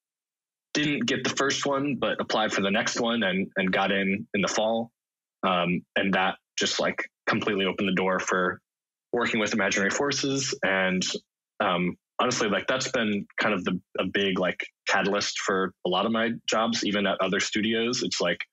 [0.72, 4.26] didn't get the first one, but applied for the next one and and got in
[4.34, 4.90] in the fall.
[5.47, 8.61] Um, and that just like completely opened the door for
[9.12, 10.57] working with imaginary forces.
[10.64, 11.03] And
[11.61, 16.07] um, honestly, like that's been kind of the a big like catalyst for a lot
[16.07, 18.03] of my jobs, even at other studios.
[18.03, 18.45] It's like,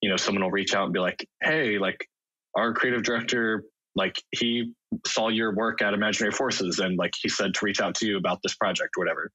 [0.00, 2.06] you know, someone will reach out and be like, "Hey, like
[2.54, 3.64] our creative director,
[3.98, 4.72] like he
[5.06, 8.16] saw your work at Imaginary Forces, and like he said to reach out to you
[8.16, 9.30] about this project or whatever."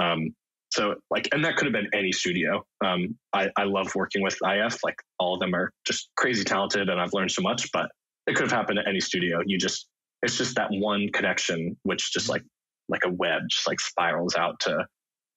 [0.00, 0.34] Um,
[0.72, 2.64] so like, and that could have been any studio.
[2.84, 4.78] Um, I, I love working with IF.
[4.82, 7.70] Like all of them are just crazy talented, and I've learned so much.
[7.72, 7.90] But
[8.26, 9.40] it could have happened at any studio.
[9.46, 9.86] You just,
[10.22, 12.42] it's just that one connection, which just like
[12.88, 14.86] like a web, just like spirals out to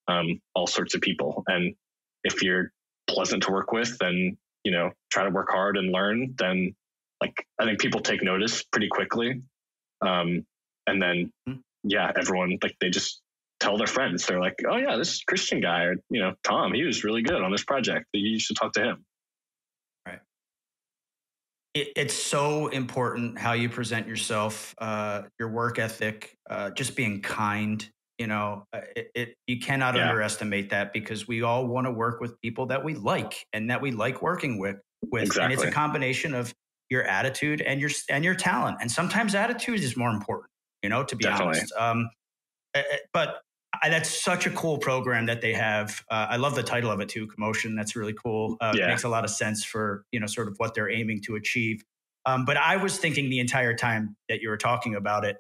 [0.08, 1.44] um, all sorts of people.
[1.48, 1.76] And
[2.24, 2.72] if you're
[3.08, 6.34] pleasant to work with, then you know, try to work hard and learn.
[6.38, 6.76] Then,
[7.22, 9.41] like, I think people take notice pretty quickly.
[10.01, 10.45] Um,
[10.88, 11.55] and then, hmm.
[11.84, 13.22] yeah, everyone like they just
[13.59, 14.26] tell their friends.
[14.26, 17.41] They're like, "Oh yeah, this Christian guy, or you know, Tom, he was really good
[17.41, 18.05] on this project.
[18.13, 19.05] You should talk to him."
[20.07, 20.20] Right.
[21.74, 27.22] It, it's so important how you present yourself, uh, your work ethic, uh, just being
[27.22, 27.88] kind.
[28.17, 30.09] You know, uh, it, it you cannot yeah.
[30.09, 33.82] underestimate that because we all want to work with people that we like and that
[33.82, 34.78] we like working with.
[35.11, 35.43] With exactly.
[35.43, 36.53] and it's a combination of
[36.90, 38.78] your attitude and your and your talent.
[38.82, 40.50] And sometimes attitude is more important,
[40.84, 41.60] you know, to be Definitely.
[41.60, 41.74] honest.
[41.78, 42.10] Um,
[42.76, 43.42] eh, eh, but
[43.82, 46.04] I, that's such a cool program that they have.
[46.10, 47.76] Uh, I love the title of it too, Commotion.
[47.76, 48.58] That's really cool.
[48.60, 48.88] Uh, yeah.
[48.88, 51.84] Makes a lot of sense for you know sort of what they're aiming to achieve.
[52.26, 55.38] Um, but I was thinking the entire time that you were talking about it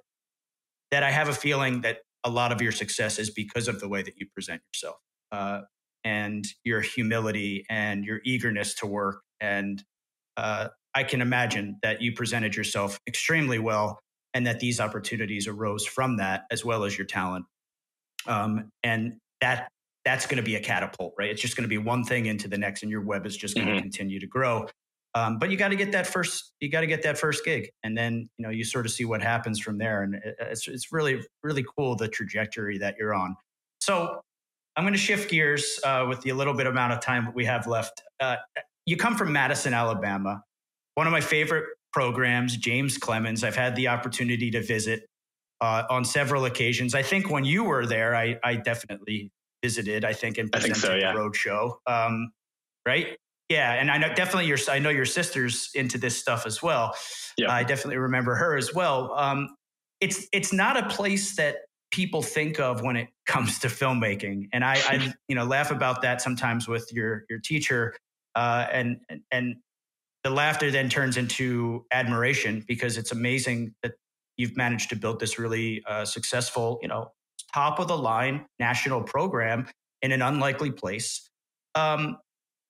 [0.91, 3.87] that I have a feeling that a lot of your success is because of the
[3.87, 4.97] way that you present yourself
[5.31, 5.61] uh,
[6.03, 9.21] and your humility and your eagerness to work.
[9.39, 9.83] And
[10.35, 13.99] uh, I can imagine that you presented yourself extremely well
[14.33, 17.45] and that these opportunities arose from that as well as your talent
[18.27, 19.69] um, and that
[20.05, 21.29] that's going to be a catapult, right?
[21.29, 23.55] It's just going to be one thing into the next, and your web is just
[23.55, 23.81] going to mm-hmm.
[23.81, 24.67] continue to grow.
[25.15, 27.69] Um, but you got to get that first, you got to get that first gig,
[27.83, 30.91] and then you know you sort of see what happens from there, and it's it's
[30.91, 33.35] really really cool the trajectory that you're on.
[33.81, 34.21] So
[34.75, 37.67] I'm going to shift gears uh, with the little bit amount of time we have
[37.67, 38.03] left.
[38.19, 38.37] Uh,
[38.85, 40.43] you come from Madison, Alabama,
[40.99, 43.45] one of my favorite programs, James Clemens.
[43.45, 45.05] I've had the opportunity to visit
[45.61, 46.93] uh, on several occasions.
[46.93, 49.31] I think when you were there, I, I definitely
[49.63, 50.03] visited.
[50.03, 51.13] I think and presented so, yeah.
[51.13, 51.79] the road show.
[51.87, 52.33] Um,
[52.85, 53.15] right?
[53.47, 56.93] Yeah, and I know definitely your I know your sister's into this stuff as well.
[57.37, 57.49] Yeah.
[57.49, 59.13] I definitely remember her as well.
[59.13, 59.55] Um,
[60.01, 61.59] it's it's not a place that
[61.91, 66.01] people think of when it comes to filmmaking, and I, I you know laugh about
[66.01, 67.95] that sometimes with your your teacher,
[68.35, 68.97] uh, and
[69.31, 69.55] and
[70.23, 73.93] the laughter then turns into admiration because it's amazing that
[74.37, 77.11] you've managed to build this really uh, successful, you know,
[77.53, 79.67] top of the line national program
[80.01, 81.29] in an unlikely place.
[81.75, 82.17] Um,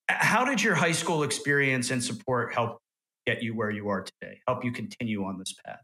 [0.08, 2.80] how did your high school experience and support help
[3.26, 4.39] get you where you are today?
[4.47, 5.82] Help you continue on this path?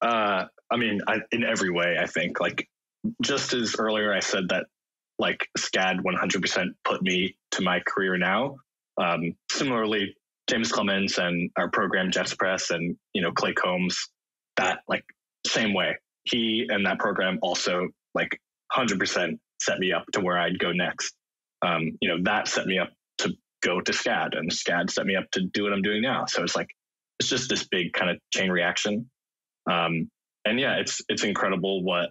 [0.00, 2.40] Uh, I mean, I, in every way, I think.
[2.40, 2.66] Like,
[3.22, 4.66] just as earlier I said that,
[5.18, 8.56] like, SCAD 100% put me to my career now.
[8.96, 10.14] Um, similarly,
[10.50, 14.08] James Clemens and our program Jets Press and you know Clay Combs
[14.56, 15.04] that like
[15.46, 15.96] same way.
[16.24, 18.38] He and that program also like
[18.76, 21.14] 100% set me up to where I'd go next.
[21.62, 23.32] Um, you know, that set me up to
[23.62, 26.26] go to SCAD and SCAD set me up to do what I'm doing now.
[26.26, 26.68] So it's like,
[27.18, 29.10] it's just this big kind of chain reaction.
[29.70, 30.10] Um,
[30.44, 32.10] and yeah, it's, it's incredible what,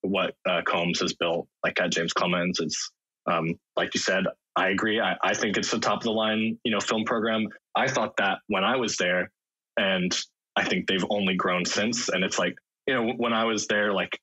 [0.00, 2.60] what uh, Combs has built like at James Clemens.
[2.60, 2.90] It's,
[3.30, 4.24] um, like you said,
[4.54, 5.00] I agree.
[5.00, 7.48] I, I think it's the top of the line, you know, film program.
[7.76, 9.30] I thought that when I was there
[9.76, 10.16] and
[10.56, 12.08] I think they've only grown since.
[12.08, 12.54] And it's like,
[12.86, 14.18] you know, when I was there, like,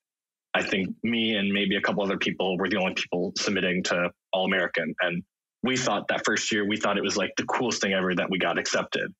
[0.55, 4.09] I think me and maybe a couple other people were the only people submitting to
[4.31, 4.93] All American.
[5.01, 5.23] And
[5.61, 8.29] we thought that first year, we thought it was like the coolest thing ever that
[8.29, 9.13] we got accepted.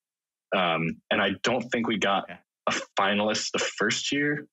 [0.56, 2.26] Um, and I don't think we got
[2.68, 4.46] a finalist the first year.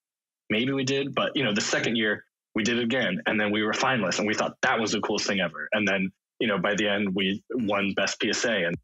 [0.49, 2.25] Maybe we did, but you know, the second year
[2.55, 5.01] we did it again, and then we were finalists, and we thought that was the
[5.01, 5.69] coolest thing ever.
[5.73, 6.11] And then,
[6.41, 8.77] you know, by the end, we won best PSA, and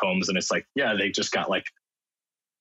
[0.00, 1.64] Combs, and it's like, yeah, they just got like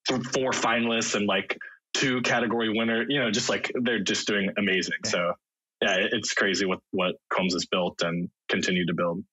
[0.07, 1.57] four finalists and like
[1.93, 3.05] two category winner.
[3.07, 4.97] You know, just like they're just doing amazing.
[5.05, 5.11] Yeah.
[5.11, 5.33] So
[5.81, 9.23] yeah, it's crazy what what Combs has built and continue to build.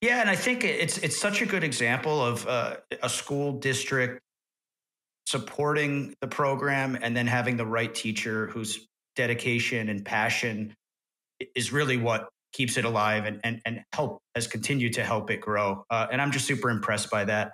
[0.00, 4.20] Yeah, and I think it's it's such a good example of uh, a school district
[5.26, 10.74] supporting the program and then having the right teacher whose dedication and passion
[11.54, 15.40] is really what keeps it alive and and and help has continued to help it
[15.40, 15.84] grow.
[15.90, 17.52] Uh, and I'm just super impressed by that.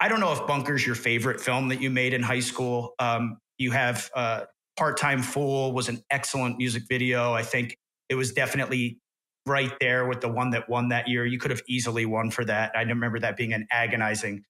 [0.00, 2.94] I don't know if Bunker's your favorite film that you made in high school.
[2.98, 4.42] Um, you have uh,
[4.76, 7.32] Part Time Fool was an excellent music video.
[7.32, 7.76] I think
[8.08, 8.98] it was definitely
[9.46, 11.24] right there with the one that won that year.
[11.24, 12.72] You could have easily won for that.
[12.74, 14.44] I remember that being an agonizing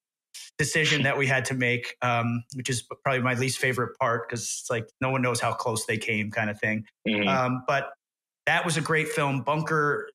[0.58, 4.42] decision that we had to make, um, which is probably my least favorite part because
[4.42, 6.84] it's like no one knows how close they came, kind of thing.
[7.06, 7.28] Mm-hmm.
[7.28, 7.90] Um, but
[8.46, 9.42] that was a great film.
[9.42, 10.08] Bunker,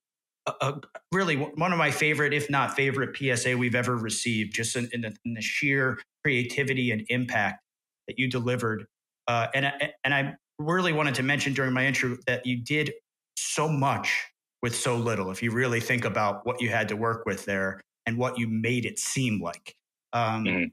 [0.46, 0.72] uh,
[1.12, 4.54] really one of my favorite, if not favorite, PSA we've ever received.
[4.54, 7.62] Just in, in, the, in the, sheer creativity and impact
[8.08, 8.86] that you delivered.
[9.26, 9.72] Uh, and
[10.04, 12.92] and I really wanted to mention during my intro that you did
[13.36, 14.26] so much
[14.62, 15.30] with so little.
[15.30, 18.48] If you really think about what you had to work with there and what you
[18.48, 19.74] made it seem like.
[20.12, 20.64] Um, mm-hmm.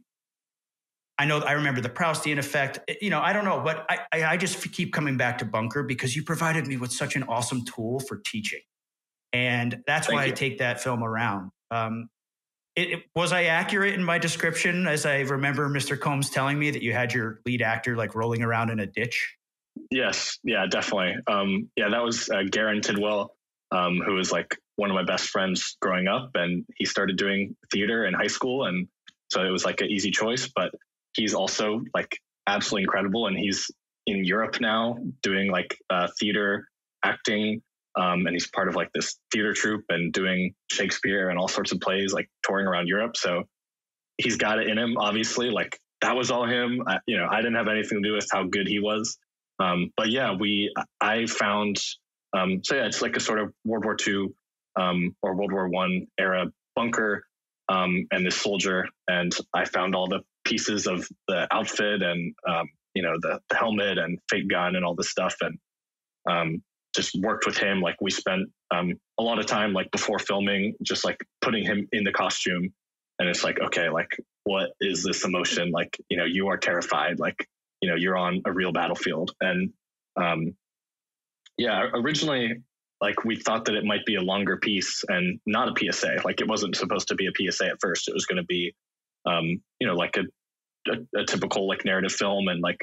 [1.20, 2.80] I know I remember the Proustian effect.
[3.02, 6.16] You know, I don't know, but I, I just keep coming back to Bunker because
[6.16, 8.62] you provided me with such an awesome tool for teaching.
[9.34, 10.32] And that's Thank why you.
[10.32, 11.52] I take that film around.
[11.72, 12.10] Um,
[12.76, 16.00] it, it, was I accurate in my description as I remember Mr.
[16.00, 19.36] Combs telling me that you had your lead actor like rolling around in a ditch?
[19.90, 20.38] Yes.
[20.44, 21.16] Yeah, definitely.
[21.28, 23.36] Um, yeah, that was uh, Garen Tidwell,
[23.72, 26.32] um, who was like one of my best friends growing up.
[26.36, 28.66] And he started doing theater in high school.
[28.66, 28.88] And
[29.32, 30.48] so it was like an easy choice.
[30.48, 30.72] But
[31.18, 33.70] he's also like absolutely incredible, and he's
[34.06, 36.68] in Europe now doing like uh, theater
[37.04, 37.62] acting.
[37.98, 41.72] um, and he's part of like this theater troupe and doing Shakespeare and all sorts
[41.72, 43.18] of plays, like touring around Europe.
[43.18, 43.44] So
[44.18, 45.50] he's got it in him, obviously.
[45.50, 46.84] Like that was all him.
[46.88, 49.18] I, you know, I didn't have anything to do with how good he was.
[49.60, 51.80] Um, but yeah, we I found
[52.38, 54.28] um, so yeah, it's like a sort of World War II
[54.80, 57.24] um, or World War One era bunker
[57.70, 62.68] um, and this soldier, and I found all the pieces of the outfit and um,
[62.94, 65.58] you know the, the, helmet and fake gun and all this stuff, and
[66.30, 66.64] um,
[66.96, 67.82] just worked with him.
[67.82, 72.04] Like we spent a lot of time like before filming, just like putting him in
[72.04, 72.74] the costume,
[73.20, 75.72] and it's like okay, like what is this emotion?
[75.72, 77.48] Like you know, you are terrified, like
[77.82, 79.32] you know you're on a real battlefield.
[79.42, 79.74] And
[80.16, 80.56] um,
[81.58, 82.62] yeah originally
[83.02, 86.42] like we thought that it might be a longer piece and not a psa like
[86.42, 88.08] it wasn't supposed to be a psa at first.
[88.08, 88.74] It was going to be
[89.26, 90.22] um, you know like a,
[90.90, 92.80] a, a, typical like narrative film and like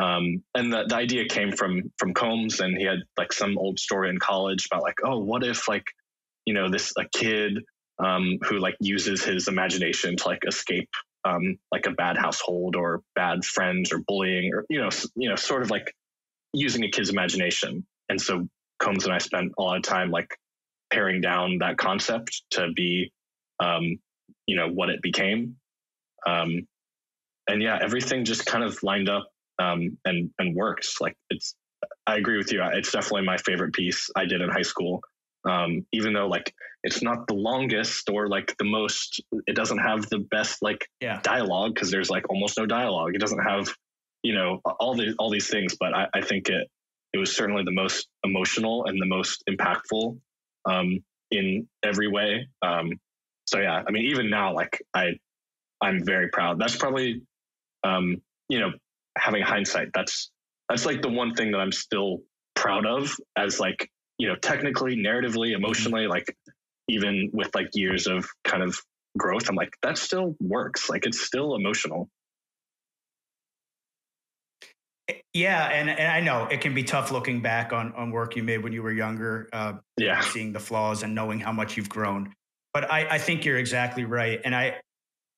[0.00, 3.78] um, and the, the idea came from from combs and he had like some old
[3.78, 5.84] story in college about like oh what if like
[6.44, 7.58] you know this a kid
[7.98, 10.90] um, who like uses his imagination to like escape
[11.24, 15.36] um, like a bad household or bad friends or bullying or you know you know
[15.36, 15.92] sort of like
[16.52, 17.86] using a kid's imagination.
[18.08, 20.30] And so Combs and I spent a lot of time like
[20.90, 23.12] paring down that concept to be
[23.60, 23.98] um,
[24.46, 25.56] you know what it became.
[26.26, 26.66] Um,
[27.48, 29.28] and yeah, everything just kind of lined up
[29.58, 31.00] um, and and works.
[31.00, 31.54] Like it's
[32.06, 32.62] I agree with you.
[32.72, 35.00] It's definitely my favorite piece I did in high school.
[35.48, 40.08] Um, even though like it's not the longest or like the most it doesn't have
[40.08, 41.20] the best like yeah.
[41.22, 43.68] dialogue because there's like almost no dialogue it doesn't have
[44.22, 46.68] you know all these all these things but I, I think it
[47.12, 50.18] it was certainly the most emotional and the most impactful
[50.68, 50.98] um,
[51.30, 52.92] in every way um,
[53.46, 55.10] so yeah i mean even now like i
[55.80, 57.22] i'm very proud that's probably
[57.84, 58.16] um,
[58.48, 58.70] you know
[59.16, 59.88] having hindsight.
[59.94, 60.30] That's
[60.68, 62.18] that's like the one thing that i'm still
[62.54, 66.26] proud of as like you know technically narratively emotionally like
[66.88, 68.76] even with like years of kind of
[69.16, 70.88] growth i'm like that still works.
[70.90, 72.08] Like it's still emotional.
[75.32, 78.42] Yeah and, and i know it can be tough looking back on on work you
[78.42, 80.20] made when you were younger uh, yeah.
[80.20, 82.34] seeing the flaws and knowing how much you've grown.
[82.74, 84.80] But i i think you're exactly right and i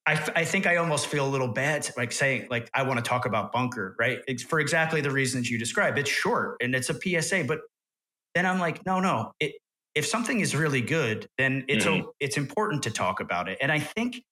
[0.06, 3.08] I, I think I almost feel a little bad, like saying, like, I want to
[3.08, 4.20] talk about bunker, right?
[4.26, 5.98] It's for exactly the reasons you describe.
[5.98, 7.60] It's short and it's a PSA, but
[8.34, 9.32] then I'm like, no, no.
[9.40, 9.54] It,
[9.94, 12.06] if something is really good, then it's mm-hmm.
[12.06, 13.58] a, it's important to talk about it.
[13.60, 14.22] And I think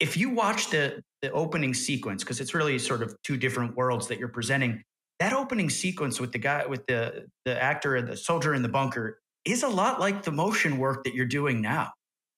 [0.00, 4.08] if you watch the the opening sequence, because it's really sort of two different worlds
[4.08, 4.82] that you're presenting,
[5.20, 8.68] that opening sequence with the guy with the the actor and the soldier in the
[8.68, 11.92] bunker is a lot like the motion work that you're doing now.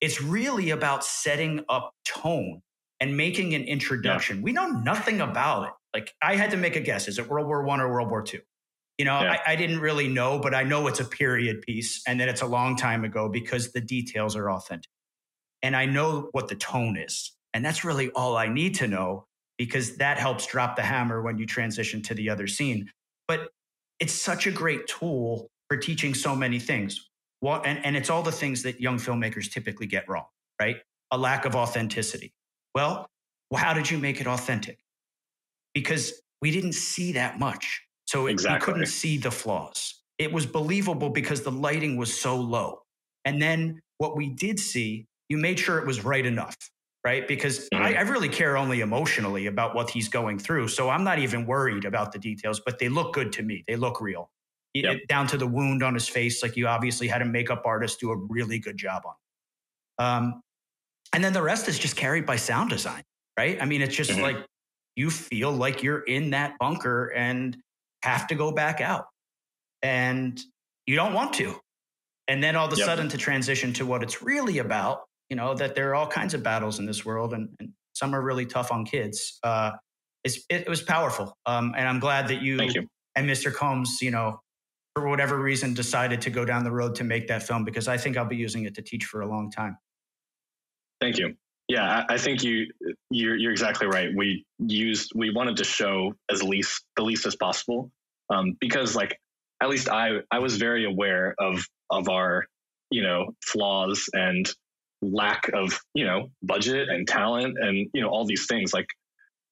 [0.05, 2.61] It's really about setting up tone
[2.99, 4.37] and making an introduction.
[4.37, 4.43] Yeah.
[4.43, 5.73] We know nothing about it.
[5.95, 8.21] Like I had to make a guess: is it World War One or World War
[8.21, 8.41] Two?
[8.99, 9.37] You know, yeah.
[9.47, 12.43] I, I, didn't really know, but I know it's a period piece and that it's
[12.43, 14.91] a long time ago because the details are authentic.
[15.63, 17.33] And I know what the tone is.
[17.55, 19.25] And that's really all I need to know
[19.57, 22.89] because that helps drop the hammer when you transition to the other scene.
[23.27, 23.49] But
[23.99, 27.09] it's such a great tool for teaching so many things.
[27.41, 30.25] Well, and, and it's all the things that young filmmakers typically get wrong,
[30.59, 30.77] right?
[31.11, 32.33] A lack of authenticity.
[32.73, 33.07] Well,
[33.51, 34.79] well how did you make it authentic?
[35.73, 37.81] Because we didn't see that much.
[38.05, 38.55] So it, exactly.
[38.55, 40.01] you couldn't see the flaws.
[40.17, 42.81] It was believable because the lighting was so low.
[43.25, 46.55] And then what we did see, you made sure it was right enough,
[47.03, 47.27] right?
[47.27, 47.83] Because mm-hmm.
[47.83, 50.67] I, I, really care only emotionally about what he's going through.
[50.67, 53.63] So I'm not even worried about the details, but they look good to me.
[53.67, 54.29] They look real.
[54.75, 54.95] Yep.
[54.95, 58.01] It, down to the wound on his face, like you obviously had a makeup artist
[58.01, 59.15] do a really good job on.
[59.97, 60.41] Um,
[61.13, 63.03] and then the rest is just carried by sound design,
[63.37, 63.57] right?
[63.61, 64.21] I mean, it's just mm-hmm.
[64.21, 64.37] like
[64.97, 67.55] you feel like you're in that bunker and
[68.03, 69.05] have to go back out
[69.81, 70.39] and
[70.85, 71.55] you don't want to.
[72.27, 72.85] And then all of a yep.
[72.85, 76.33] sudden to transition to what it's really about, you know, that there are all kinds
[76.33, 79.39] of battles in this world and, and some are really tough on kids.
[79.43, 79.71] Uh,
[80.23, 81.37] it, it, was powerful.
[81.45, 83.53] Um, and I'm glad that you, you, and Mr.
[83.53, 84.39] Combs, you know,
[84.95, 87.97] for whatever reason decided to go down the road to make that film because I
[87.97, 89.77] think I'll be using it to teach for a long time.
[91.01, 91.35] Thank you.
[91.67, 92.67] Yeah, I, think you
[93.09, 94.09] you're, you're exactly right.
[94.15, 97.91] We used we wanted to show as least the least as possible
[98.29, 99.19] um, because like
[99.61, 102.45] at least I I was very aware of of our
[102.91, 104.49] you know flaws and
[105.01, 108.87] lack of you know budget and talent and you know all these things like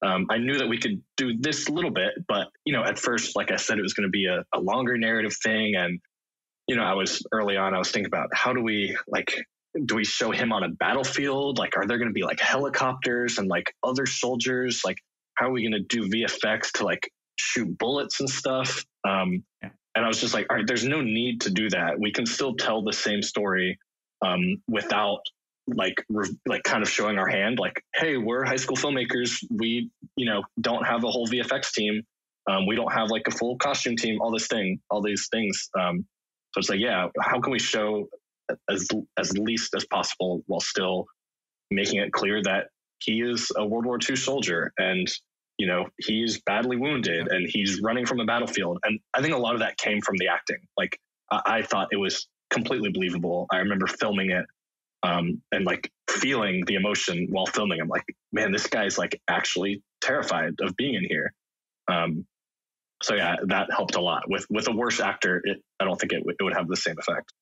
[0.03, 3.35] um, I knew that we could do this little bit, but you know, at first,
[3.35, 5.99] like I said, it was going to be a, a, longer narrative thing, and
[6.67, 7.73] you know, I was early on.
[7.73, 9.33] I was thinking about how do we like
[9.85, 11.57] do we show him on a battlefield?
[11.57, 14.83] Like, are there going to be like helicopters and like other soldiers?
[14.85, 14.97] Like,
[15.35, 18.85] how are we going to do VFX to like shoot bullets and stuff?
[19.07, 19.69] Um, yeah.
[19.95, 21.99] and I was just like, all right, there's no need to do that.
[21.99, 23.79] We can still tell the same story
[24.23, 25.21] um, without
[25.67, 29.43] like re- like kind of showing our hand like hey we're high school filmmakers.
[29.49, 32.03] We you know don't have a whole vfx team.
[32.49, 35.69] Um, we don't have like a full costume team all this thing all these things.
[35.79, 36.05] Um,
[36.53, 38.07] so it's like yeah how can we show
[38.69, 38.87] as
[39.17, 41.05] as least as possible while still
[41.71, 42.67] making it clear that
[42.99, 45.11] he is a world war ii soldier and
[45.57, 48.79] you know he's badly wounded and he's running from a battlefield.
[48.83, 50.59] And i think a lot of that came from the acting.
[50.75, 50.99] Like
[51.31, 53.47] i, I thought it was completely believable.
[53.51, 54.45] I remember filming it
[55.03, 57.79] um, and like feeling the emotion while filming.
[57.81, 61.33] I'm like, man, this guy's like actually terrified of being in here.
[61.87, 62.25] Um,
[63.01, 64.23] so yeah, that helped a lot.
[64.29, 66.77] With with a worse actor, it, I don't think it, w- it would have the
[66.77, 67.33] same effect.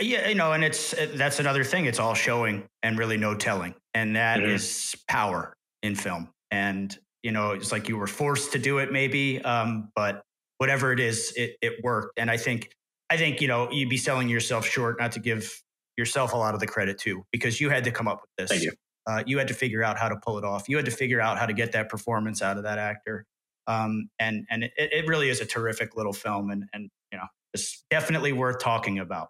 [0.00, 1.86] Yeah, you know, and it's that's another thing.
[1.86, 4.50] It's all showing and really no telling, and that mm-hmm.
[4.50, 6.28] is power in film.
[6.50, 10.22] And you know, it's like you were forced to do it, maybe, um, but
[10.58, 12.18] whatever it is, it it worked.
[12.18, 12.70] And I think
[13.12, 15.62] I think, you know, you'd be selling yourself short not to give
[15.98, 18.48] yourself a lot of the credit too, because you had to come up with this.
[18.48, 18.72] Thank you.
[19.06, 20.66] Uh, you had to figure out how to pull it off.
[20.66, 23.26] You had to figure out how to get that performance out of that actor.
[23.66, 27.26] Um, and and it, it, really is a terrific little film, and and you know,
[27.52, 29.28] it's definitely worth talking about.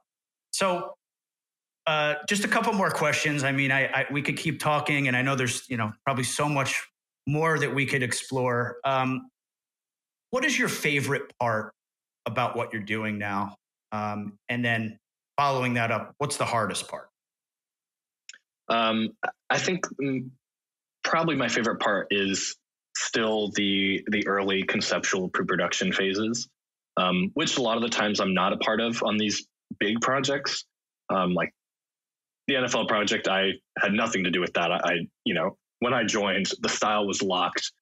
[0.53, 0.95] So,
[1.87, 3.45] uh, just a couple more questions.
[3.45, 6.25] I mean, I, I, we could keep talking, and I know there's you know probably
[6.25, 6.83] so much
[7.27, 8.77] more that we could explore.
[8.85, 9.29] Um,
[10.31, 11.75] what is your favorite part
[12.25, 13.57] about what you're doing now?
[13.93, 14.99] Um, and then
[15.37, 17.09] following that up, what's the hardest part?
[18.69, 19.11] Um,
[19.51, 20.31] I think mm,
[21.05, 22.57] probably my favorite part is
[22.97, 26.49] still the the early conceptual pre-production phases,
[26.97, 29.47] um, which a lot of the times I'm not a part of on these
[29.79, 30.65] big projects.
[31.11, 31.53] Um, like
[32.49, 34.73] the NFL project, I had nothing to do with that.
[34.73, 34.93] I, I
[35.25, 37.73] you know, when I joined, the style was locked.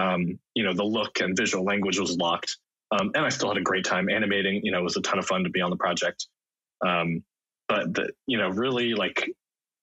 [0.00, 2.56] Um, you know, the look and visual language was locked.
[2.90, 4.60] Um, and I still had a great time animating.
[4.62, 6.26] You know, it was a ton of fun to be on the project.
[6.86, 7.22] Um,
[7.68, 9.30] but the, you know, really like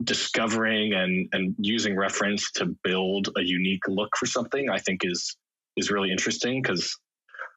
[0.04, 5.38] discovering and and using reference to build a unique look for something, I think is
[5.78, 6.98] is really interesting because,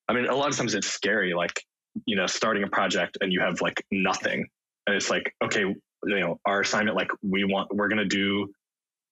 [0.08, 1.34] I mean, a lot of times it's scary.
[1.34, 1.62] Like,
[2.06, 4.46] you know, starting a project and you have like nothing,
[4.86, 8.52] and it's like, okay, you know, our assignment, like, we want, we're gonna do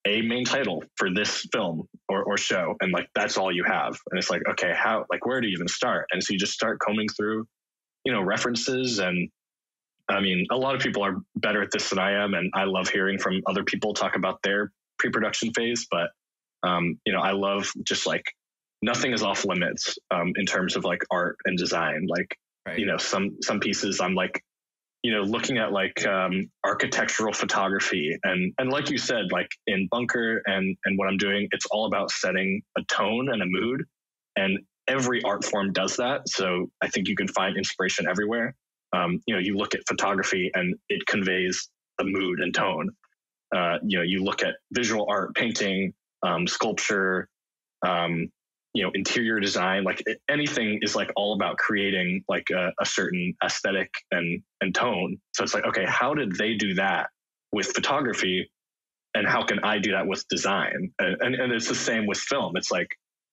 [0.06, 3.98] a main title for this film or, or show and like that's all you have.
[4.10, 6.06] And it's like okay how like where do you even start?
[6.12, 7.46] And so you just start combing through
[8.04, 9.28] you know references and
[10.08, 12.62] i mean a lot of people are better at this than i am and i
[12.62, 16.10] love hearing from other people talk about their pre-production phase but
[16.62, 18.22] um, you know i love just like
[18.82, 22.06] nothing is off limits um, in terms of like art and design.
[22.08, 22.78] Like right.
[22.78, 24.42] you know some some pieces i'm like
[25.06, 29.86] you know, looking at like um, architectural photography and and like you said, like in
[29.88, 33.84] Bunker and and what I'm doing, it's all about setting a tone and a mood,
[34.34, 36.28] and every art form does that.
[36.28, 38.56] So I think you can find inspiration everywhere.
[38.92, 41.68] Um, you know, you look at photography and it conveys
[42.00, 42.90] a mood and tone.
[43.54, 45.94] Uh, you know, you look at visual art, painting,
[46.24, 47.28] um, sculpture,
[47.86, 48.26] um,
[48.76, 53.34] you know interior design like anything is like all about creating like a, a, certain
[53.42, 55.16] aesthetic and and tone.
[55.34, 57.08] So it's like okay how did they do that
[57.52, 58.50] with photography?
[59.14, 60.92] And how can i do that with design?
[60.98, 62.52] And, and, and it's the same with film.
[62.58, 62.88] It's like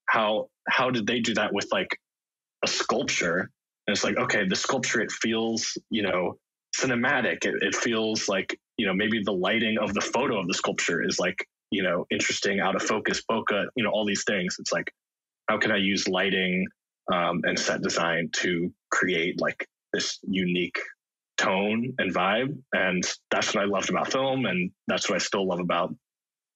[0.05, 1.99] how how did they do that with like
[2.63, 3.51] a sculpture?
[3.85, 6.37] And it's like okay the sculpture it feels you know
[6.79, 7.43] cinematic.
[7.43, 11.05] It, it feels like you know maybe the lighting of the photo of the sculpture
[11.05, 14.55] is like you know interesting out of focus bokeh you know all these things.
[14.57, 14.89] It's like
[15.47, 16.65] how can I use lighting
[17.11, 20.79] um, and set design to create like this unique
[21.37, 22.57] tone and vibe?
[22.73, 25.93] And that's what I loved about film, and that's what I still love about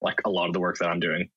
[0.02, 1.30] like a lot of the work that I'm doing.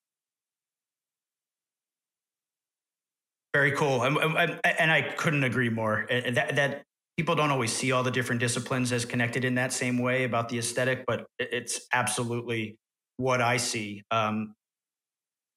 [3.53, 4.17] Very cool, and,
[4.65, 6.07] and I couldn't agree more.
[6.09, 6.83] That, that
[7.17, 10.49] people don't always see all the different disciplines as connected in that same way about
[10.49, 12.79] the aesthetic, but it's absolutely
[13.17, 14.03] what I see.
[14.13, 14.55] Um,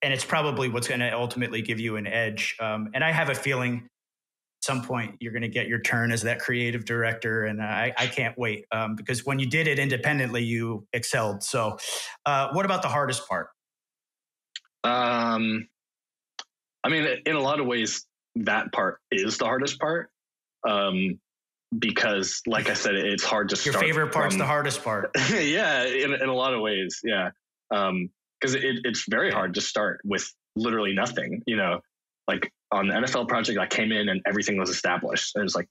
[0.04, 2.56] and it's probably what's going to ultimately give you an edge.
[2.60, 3.88] Um, and I have a feeling
[4.64, 8.06] some point you're going to get your turn as that creative director and i, I
[8.06, 11.76] can't wait um, because when you did it independently you excelled so
[12.24, 13.48] uh, what about the hardest part
[14.82, 15.68] um,
[16.82, 18.06] i mean in a lot of ways
[18.36, 20.08] that part is the hardest part
[20.66, 21.20] um,
[21.78, 23.74] because like i said it's hard to start.
[23.74, 27.32] your favorite part's from, the hardest part yeah in, in a lot of ways yeah
[27.70, 28.08] um,
[28.44, 31.42] because it, it's very hard to start with literally nothing.
[31.46, 31.80] You know,
[32.28, 35.34] like on the NFL project, I came in and everything was established.
[35.34, 35.66] And it's like,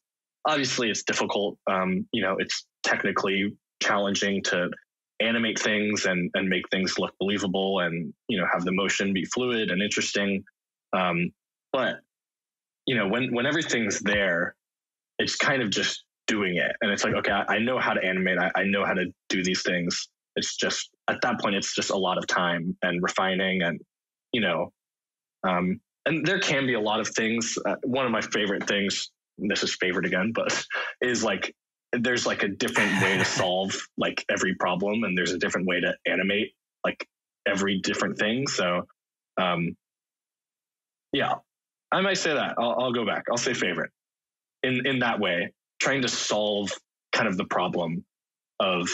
[0.48, 1.58] obviously, it's difficult.
[1.70, 4.70] Um, you know, it's technically challenging to
[5.22, 9.26] animate things and and make things look believable and you know have the motion be
[9.26, 10.44] fluid and interesting.
[10.94, 11.32] Um,
[11.72, 11.98] but
[12.88, 14.56] you know, when when everything's there,
[15.20, 16.76] it's kind of just doing it.
[16.82, 18.40] And it's like, okay, I, I know how to animate.
[18.40, 20.10] I, I know how to do these things.
[20.36, 23.80] It's just at that point, it's just a lot of time and refining and,
[24.32, 24.72] you know,
[25.44, 27.58] um, and there can be a lot of things.
[27.66, 30.66] Uh, one of my favorite things, this is favorite again, but
[31.02, 31.54] is like
[31.92, 35.80] there's like a different way to solve like every problem, and there's a different way
[35.80, 36.54] to animate
[36.86, 37.08] like
[37.46, 38.48] every different thing.
[38.48, 38.88] So,
[39.40, 39.76] um,
[41.12, 41.36] yeah,
[41.92, 42.56] I might say that.
[42.58, 43.26] I'll, I'll go back.
[43.30, 43.92] I'll say favorite
[44.64, 46.72] in in that way, trying to solve
[47.12, 48.04] kind of the problem
[48.60, 48.90] of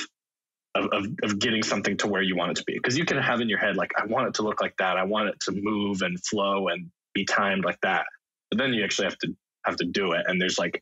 [0.79, 2.73] of, of, of, getting something to where you want it to be.
[2.73, 4.97] Because you can have in your head, like, I want it to look like that.
[4.97, 8.05] I want it to move and flow and be timed like that.
[8.49, 9.35] But then you actually have to
[9.65, 10.23] have to do it.
[10.27, 10.81] And there's like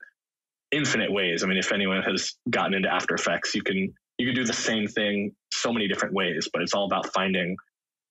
[0.71, 1.43] infinite ways.
[1.43, 4.53] I mean, if anyone has gotten into After Effects, you can you can do the
[4.53, 7.55] same thing so many different ways, but it's all about finding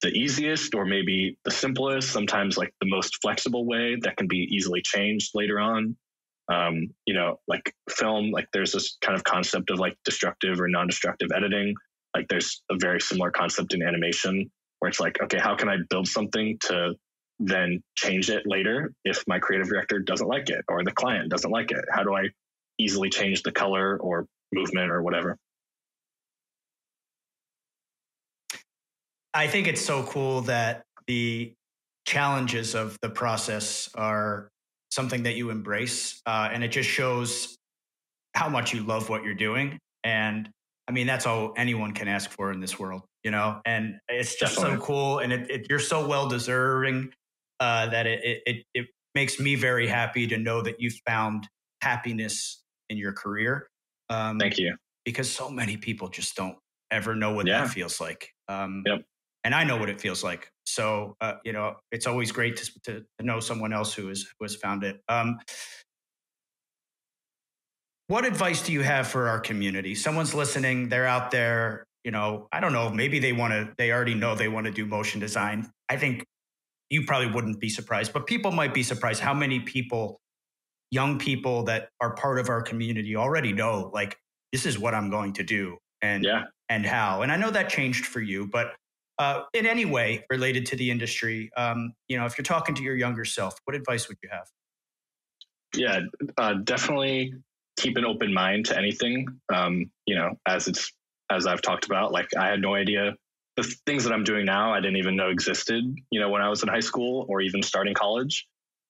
[0.03, 4.49] the easiest or maybe the simplest, sometimes like the most flexible way that can be
[4.51, 5.97] easily changed later on.
[6.49, 10.69] Um, you know, like film, like there's this kind of concept of like destructive or
[10.69, 11.75] non-destructive editing.
[12.15, 15.77] Like there's a very similar concept in animation where it's like, okay, how can I
[15.91, 16.95] build something to
[17.39, 21.51] then change it later if my creative director doesn't like it or the client doesn't
[21.51, 21.85] like it?
[21.91, 22.29] How do I
[22.79, 25.37] easily change the color or movement or whatever?
[29.35, 31.53] I think it's so cool that the
[32.07, 34.49] challenges of the process are
[34.97, 36.21] something that you embrace.
[36.27, 37.55] Uh, and it just shows
[38.35, 39.79] how much you love what you're doing.
[40.03, 40.49] And
[40.89, 43.61] I mean, that's all anyone can ask for in this world, you know?
[43.65, 44.79] And it's just Definitely.
[44.79, 45.19] so cool.
[45.19, 47.13] And it, it, you're so well deserving
[47.61, 51.47] uh, that it, it, it makes me very happy to know that you found
[51.83, 53.69] happiness in your career.
[54.09, 54.77] Um, Thank you.
[55.05, 56.57] Because so many people just don't
[56.91, 57.61] ever know what yeah.
[57.61, 58.31] that feels like.
[58.49, 59.03] Um, yep.
[59.45, 60.51] And I know what it feels like.
[60.77, 64.45] So, uh, you know, it's always great to, to, know someone else who, is, who
[64.45, 65.01] has found it.
[65.09, 65.39] Um,
[68.09, 69.95] what advice do you have for our community?
[69.95, 73.91] Someone's listening, they're out there, you know, I don't know, maybe they want to, they
[73.91, 75.71] already know they want to do motion design.
[75.89, 76.27] I think
[76.91, 80.21] you probably wouldn't be surprised, but people might be surprised how many people,
[80.91, 84.19] young people that are part of our community already know, like,
[84.53, 86.43] this is what I'm going to do and, yeah.
[86.69, 87.23] and how.
[87.23, 88.75] And I know that changed for you, but
[89.19, 92.83] uh, in any way related to the industry, um, you know, if you're talking to
[92.83, 94.47] your younger self, what advice would you have?
[95.75, 96.01] Yeah,
[96.39, 97.35] uh, definitely
[97.79, 99.27] keep an open mind to anything.
[99.53, 100.93] Um, you know, as it's
[101.31, 103.15] as I've talked about, like I had no idea
[103.57, 106.49] the things that I'm doing now, I didn't even know existed, you know, when I
[106.49, 108.47] was in high school or even starting college.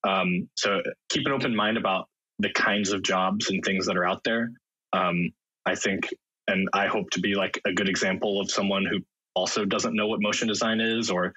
[0.06, 2.08] Um, so keep an open mind about
[2.40, 4.50] the kinds of jobs and things that are out there.
[4.92, 5.30] Um,
[5.64, 6.12] I think,
[6.48, 8.98] and I hope to be like a good example of someone who
[9.36, 11.32] also doesn't know what motion design is, or,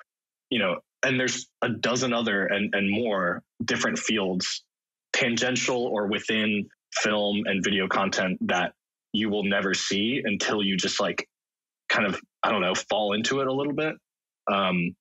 [0.50, 4.64] you know, and there's a dozen other and, and more different fields,
[5.14, 6.68] tangential or within
[7.04, 8.74] film and video content that
[9.14, 11.28] you will never see until you just like
[11.90, 13.96] kind of I don't know fall into it a little bit.
[14.52, 14.96] Um,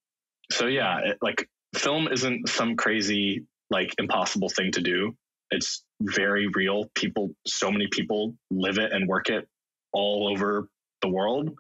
[0.53, 5.15] so yeah, it, like film isn't some crazy like impossible thing to do.
[5.51, 6.91] It's very real.
[6.95, 9.47] People, so many people live it and work it
[9.93, 10.69] all over
[11.03, 11.51] the world.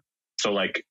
[0.40, 0.84] So like,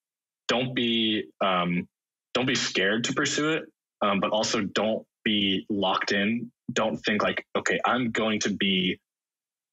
[0.47, 1.87] don't be um,
[2.33, 3.63] don't be scared to pursue it,
[4.01, 6.51] um, but also don't be locked in.
[6.71, 8.99] Don't think like, okay, I'm going to be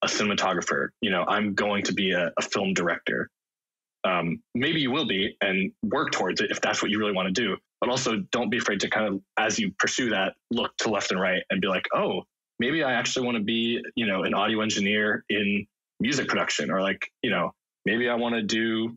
[0.02, 0.88] a cinematographer.
[1.00, 3.28] You know, I'm going to be a, a film director
[4.04, 7.34] um, maybe you will be and work towards it if that's what you really want
[7.34, 7.56] to do.
[7.80, 11.10] But also don't be afraid to kind of, as you pursue that, look to left
[11.10, 12.22] and right and be like, oh,
[12.58, 15.66] maybe I actually want to be, you know, an audio engineer in
[16.00, 17.52] music production or like, you know,
[17.84, 18.96] maybe I want to do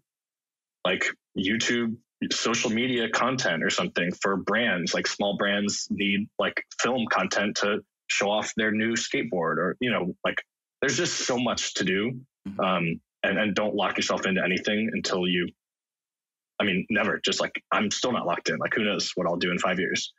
[0.86, 1.06] like
[1.38, 1.96] YouTube
[2.32, 7.78] social media content or something for brands like small brands need like film content to
[8.08, 10.42] show off their new skateboard or you know like
[10.82, 12.60] there's just so much to do mm-hmm.
[12.60, 15.48] um, and, and don't lock yourself into anything until you
[16.60, 17.20] I mean, never.
[17.24, 18.58] Just like I'm still not locked in.
[18.58, 20.14] Like who knows what I'll do in five years.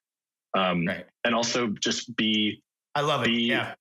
[0.56, 1.04] Um, right.
[1.24, 2.62] And also just be.
[2.94, 3.32] I love it.
[3.32, 3.74] Yeah.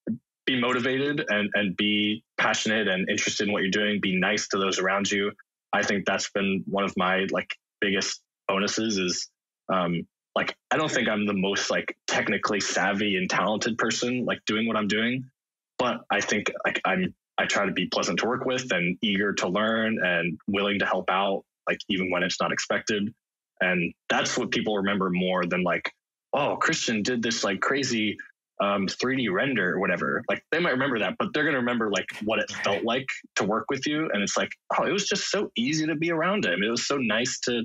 [0.45, 3.99] Be motivated and and be passionate and interested in what you're doing.
[4.01, 5.31] Be nice to those around you.
[5.73, 7.49] I think that's been one of my like
[7.81, 8.97] biggest bonuses.
[8.97, 9.29] Is
[9.71, 14.39] um, like I don't think I'm the most like technically savvy and talented person like
[14.45, 15.29] doing what I'm doing,
[15.77, 19.33] but I think like I'm I try to be pleasant to work with and eager
[19.33, 23.13] to learn and willing to help out, like even when it's not expected.
[23.61, 25.91] And that's what people remember more than like,
[26.33, 28.17] oh, Christian did this like crazy
[28.59, 30.23] um, 3D render or whatever.
[30.29, 33.07] Like they might remember that, but they're going to remember like what it felt like
[33.35, 34.09] to work with you.
[34.13, 36.63] And it's like, oh, it was just so easy to be around him.
[36.63, 37.63] It was so nice to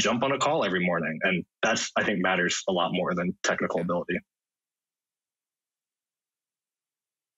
[0.00, 1.18] jump on a call every morning.
[1.22, 4.18] And that's, I think, matters a lot more than technical ability.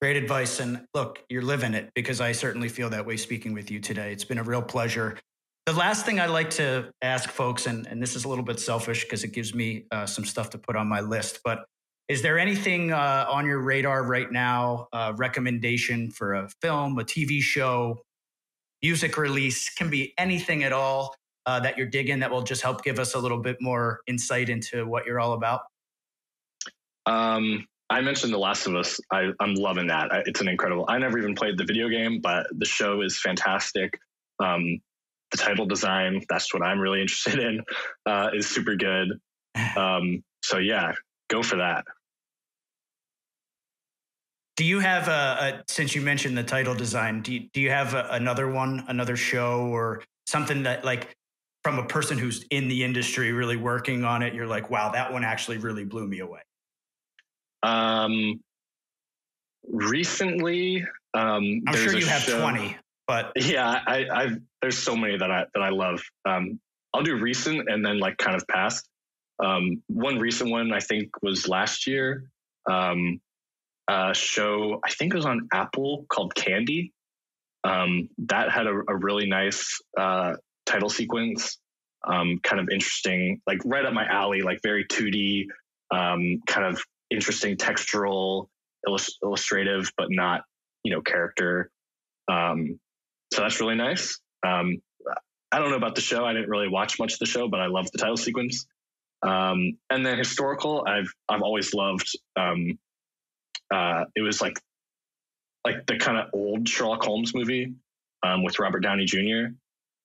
[0.01, 0.61] Great advice.
[0.61, 4.13] And look, you're living it because I certainly feel that way speaking with you today.
[4.13, 5.19] It's been a real pleasure.
[5.67, 8.61] The last thing I like to ask folks, and, and this is a little bit
[8.61, 11.65] selfish because it gives me uh, some stuff to put on my list, but
[12.09, 17.05] is there anything uh, on your radar right now, uh, recommendation for a film, a
[17.05, 18.03] TV show,
[18.83, 21.15] music release, can be anything at all
[21.47, 24.51] uh, that you're digging that will just help give us a little bit more insight
[24.51, 25.63] into what you're all about?
[27.07, 28.99] Um, I mentioned The Last of Us.
[29.11, 30.11] I, am loving that.
[30.27, 30.85] It's an incredible.
[30.89, 33.99] I never even played the video game, but the show is fantastic.
[34.41, 34.79] Um,
[35.31, 37.63] the title design, that's what I'm really interested in,
[38.05, 39.09] uh, is super good.
[39.77, 40.93] Um, so yeah,
[41.29, 41.85] go for that.
[44.57, 45.11] Do you have a,
[45.61, 47.23] a, since you mentioned the title design?
[47.23, 51.17] Do you, do you have a, another one, another show, or something that like
[51.65, 54.33] from a person who's in the industry really working on it?
[54.33, 56.41] You're like, wow, that one actually really blew me away.
[57.65, 58.41] Um,
[59.69, 60.85] recently,
[61.15, 62.77] um, I'm sure you have show, 20,
[63.09, 66.01] but yeah, I, I've there's so many that I that I love.
[66.25, 66.61] Um,
[66.93, 68.89] I'll do recent and then like kind of past.
[69.43, 72.25] Um, one recent one I think was last year.
[72.71, 73.21] Um,
[73.89, 76.93] a show I think it was on Apple called Candy.
[77.65, 80.35] Um, that had a, a really nice uh,
[80.67, 81.59] title sequence,
[82.07, 85.47] um, kind of interesting, like right up my alley, like very 2D,
[85.91, 88.49] um, kind of interesting textural,
[88.87, 90.43] illust- illustrative, but not
[90.83, 91.71] you know character.
[92.29, 92.79] Um,
[93.33, 94.19] so that's really nice.
[95.55, 96.25] I don't know about the show.
[96.25, 98.67] I didn't really watch much of the show, but I love the title sequence.
[99.23, 102.09] Um, and then historical, I've I've always loved.
[102.37, 102.79] Um,
[103.73, 104.59] uh, it was like
[105.65, 107.73] like the kind of old Sherlock Holmes movie
[108.23, 109.55] um, with Robert Downey Jr.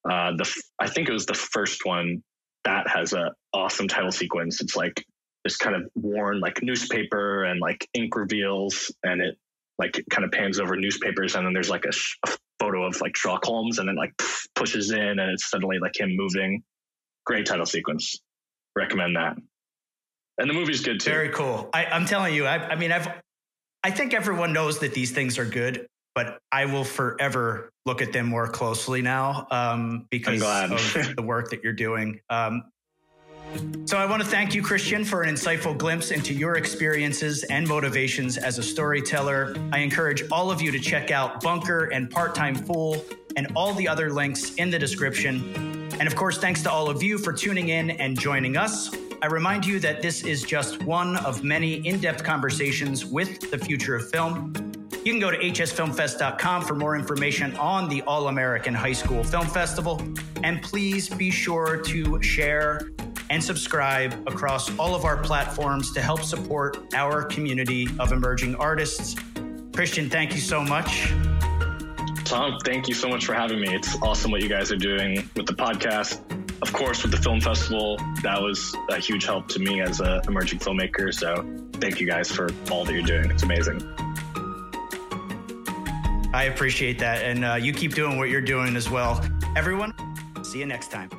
[0.09, 2.23] Uh, the I think it was the first one
[2.63, 4.61] that has a awesome title sequence.
[4.61, 5.05] It's like
[5.43, 9.37] this kind of worn like newspaper and like ink reveals, and it
[9.77, 12.99] like kind of pans over newspapers, and then there's like a, sh- a photo of
[13.01, 16.63] like Sherlock Holmes, and then like pff, pushes in, and it's suddenly like him moving.
[17.25, 18.19] Great title sequence.
[18.79, 19.37] Recommend that.
[20.37, 21.09] And the movie's good too.
[21.09, 21.69] Very cool.
[21.73, 23.09] I, am telling you, I, I mean, I've,
[23.83, 25.85] I think everyone knows that these things are good,
[26.15, 31.49] but I will forever look at them more closely now um, because of the work
[31.49, 32.21] that you're doing.
[32.29, 32.71] Um,
[33.85, 37.67] so I want to thank you, Christian, for an insightful glimpse into your experiences and
[37.67, 39.55] motivations as a storyteller.
[39.71, 43.03] I encourage all of you to check out Bunker and Part Time Fool
[43.35, 45.89] and all the other links in the description.
[45.99, 48.95] And of course, thanks to all of you for tuning in and joining us.
[49.21, 53.57] I remind you that this is just one of many in depth conversations with the
[53.57, 54.53] future of film.
[55.03, 59.47] You can go to hsfilmfest.com for more information on the All American High School Film
[59.47, 60.01] Festival.
[60.43, 62.91] And please be sure to share
[63.29, 69.15] and subscribe across all of our platforms to help support our community of emerging artists.
[69.73, 71.13] Christian, thank you so much.
[72.25, 73.73] Tom, thank you so much for having me.
[73.73, 76.21] It's awesome what you guys are doing with the podcast.
[76.61, 80.21] Of course, with the film festival, that was a huge help to me as an
[80.27, 81.13] emerging filmmaker.
[81.13, 81.45] So
[81.79, 83.31] thank you guys for all that you're doing.
[83.31, 83.81] It's amazing.
[86.33, 87.23] I appreciate that.
[87.23, 89.25] And uh, you keep doing what you're doing as well.
[89.55, 89.93] Everyone,
[90.43, 91.09] see you next time.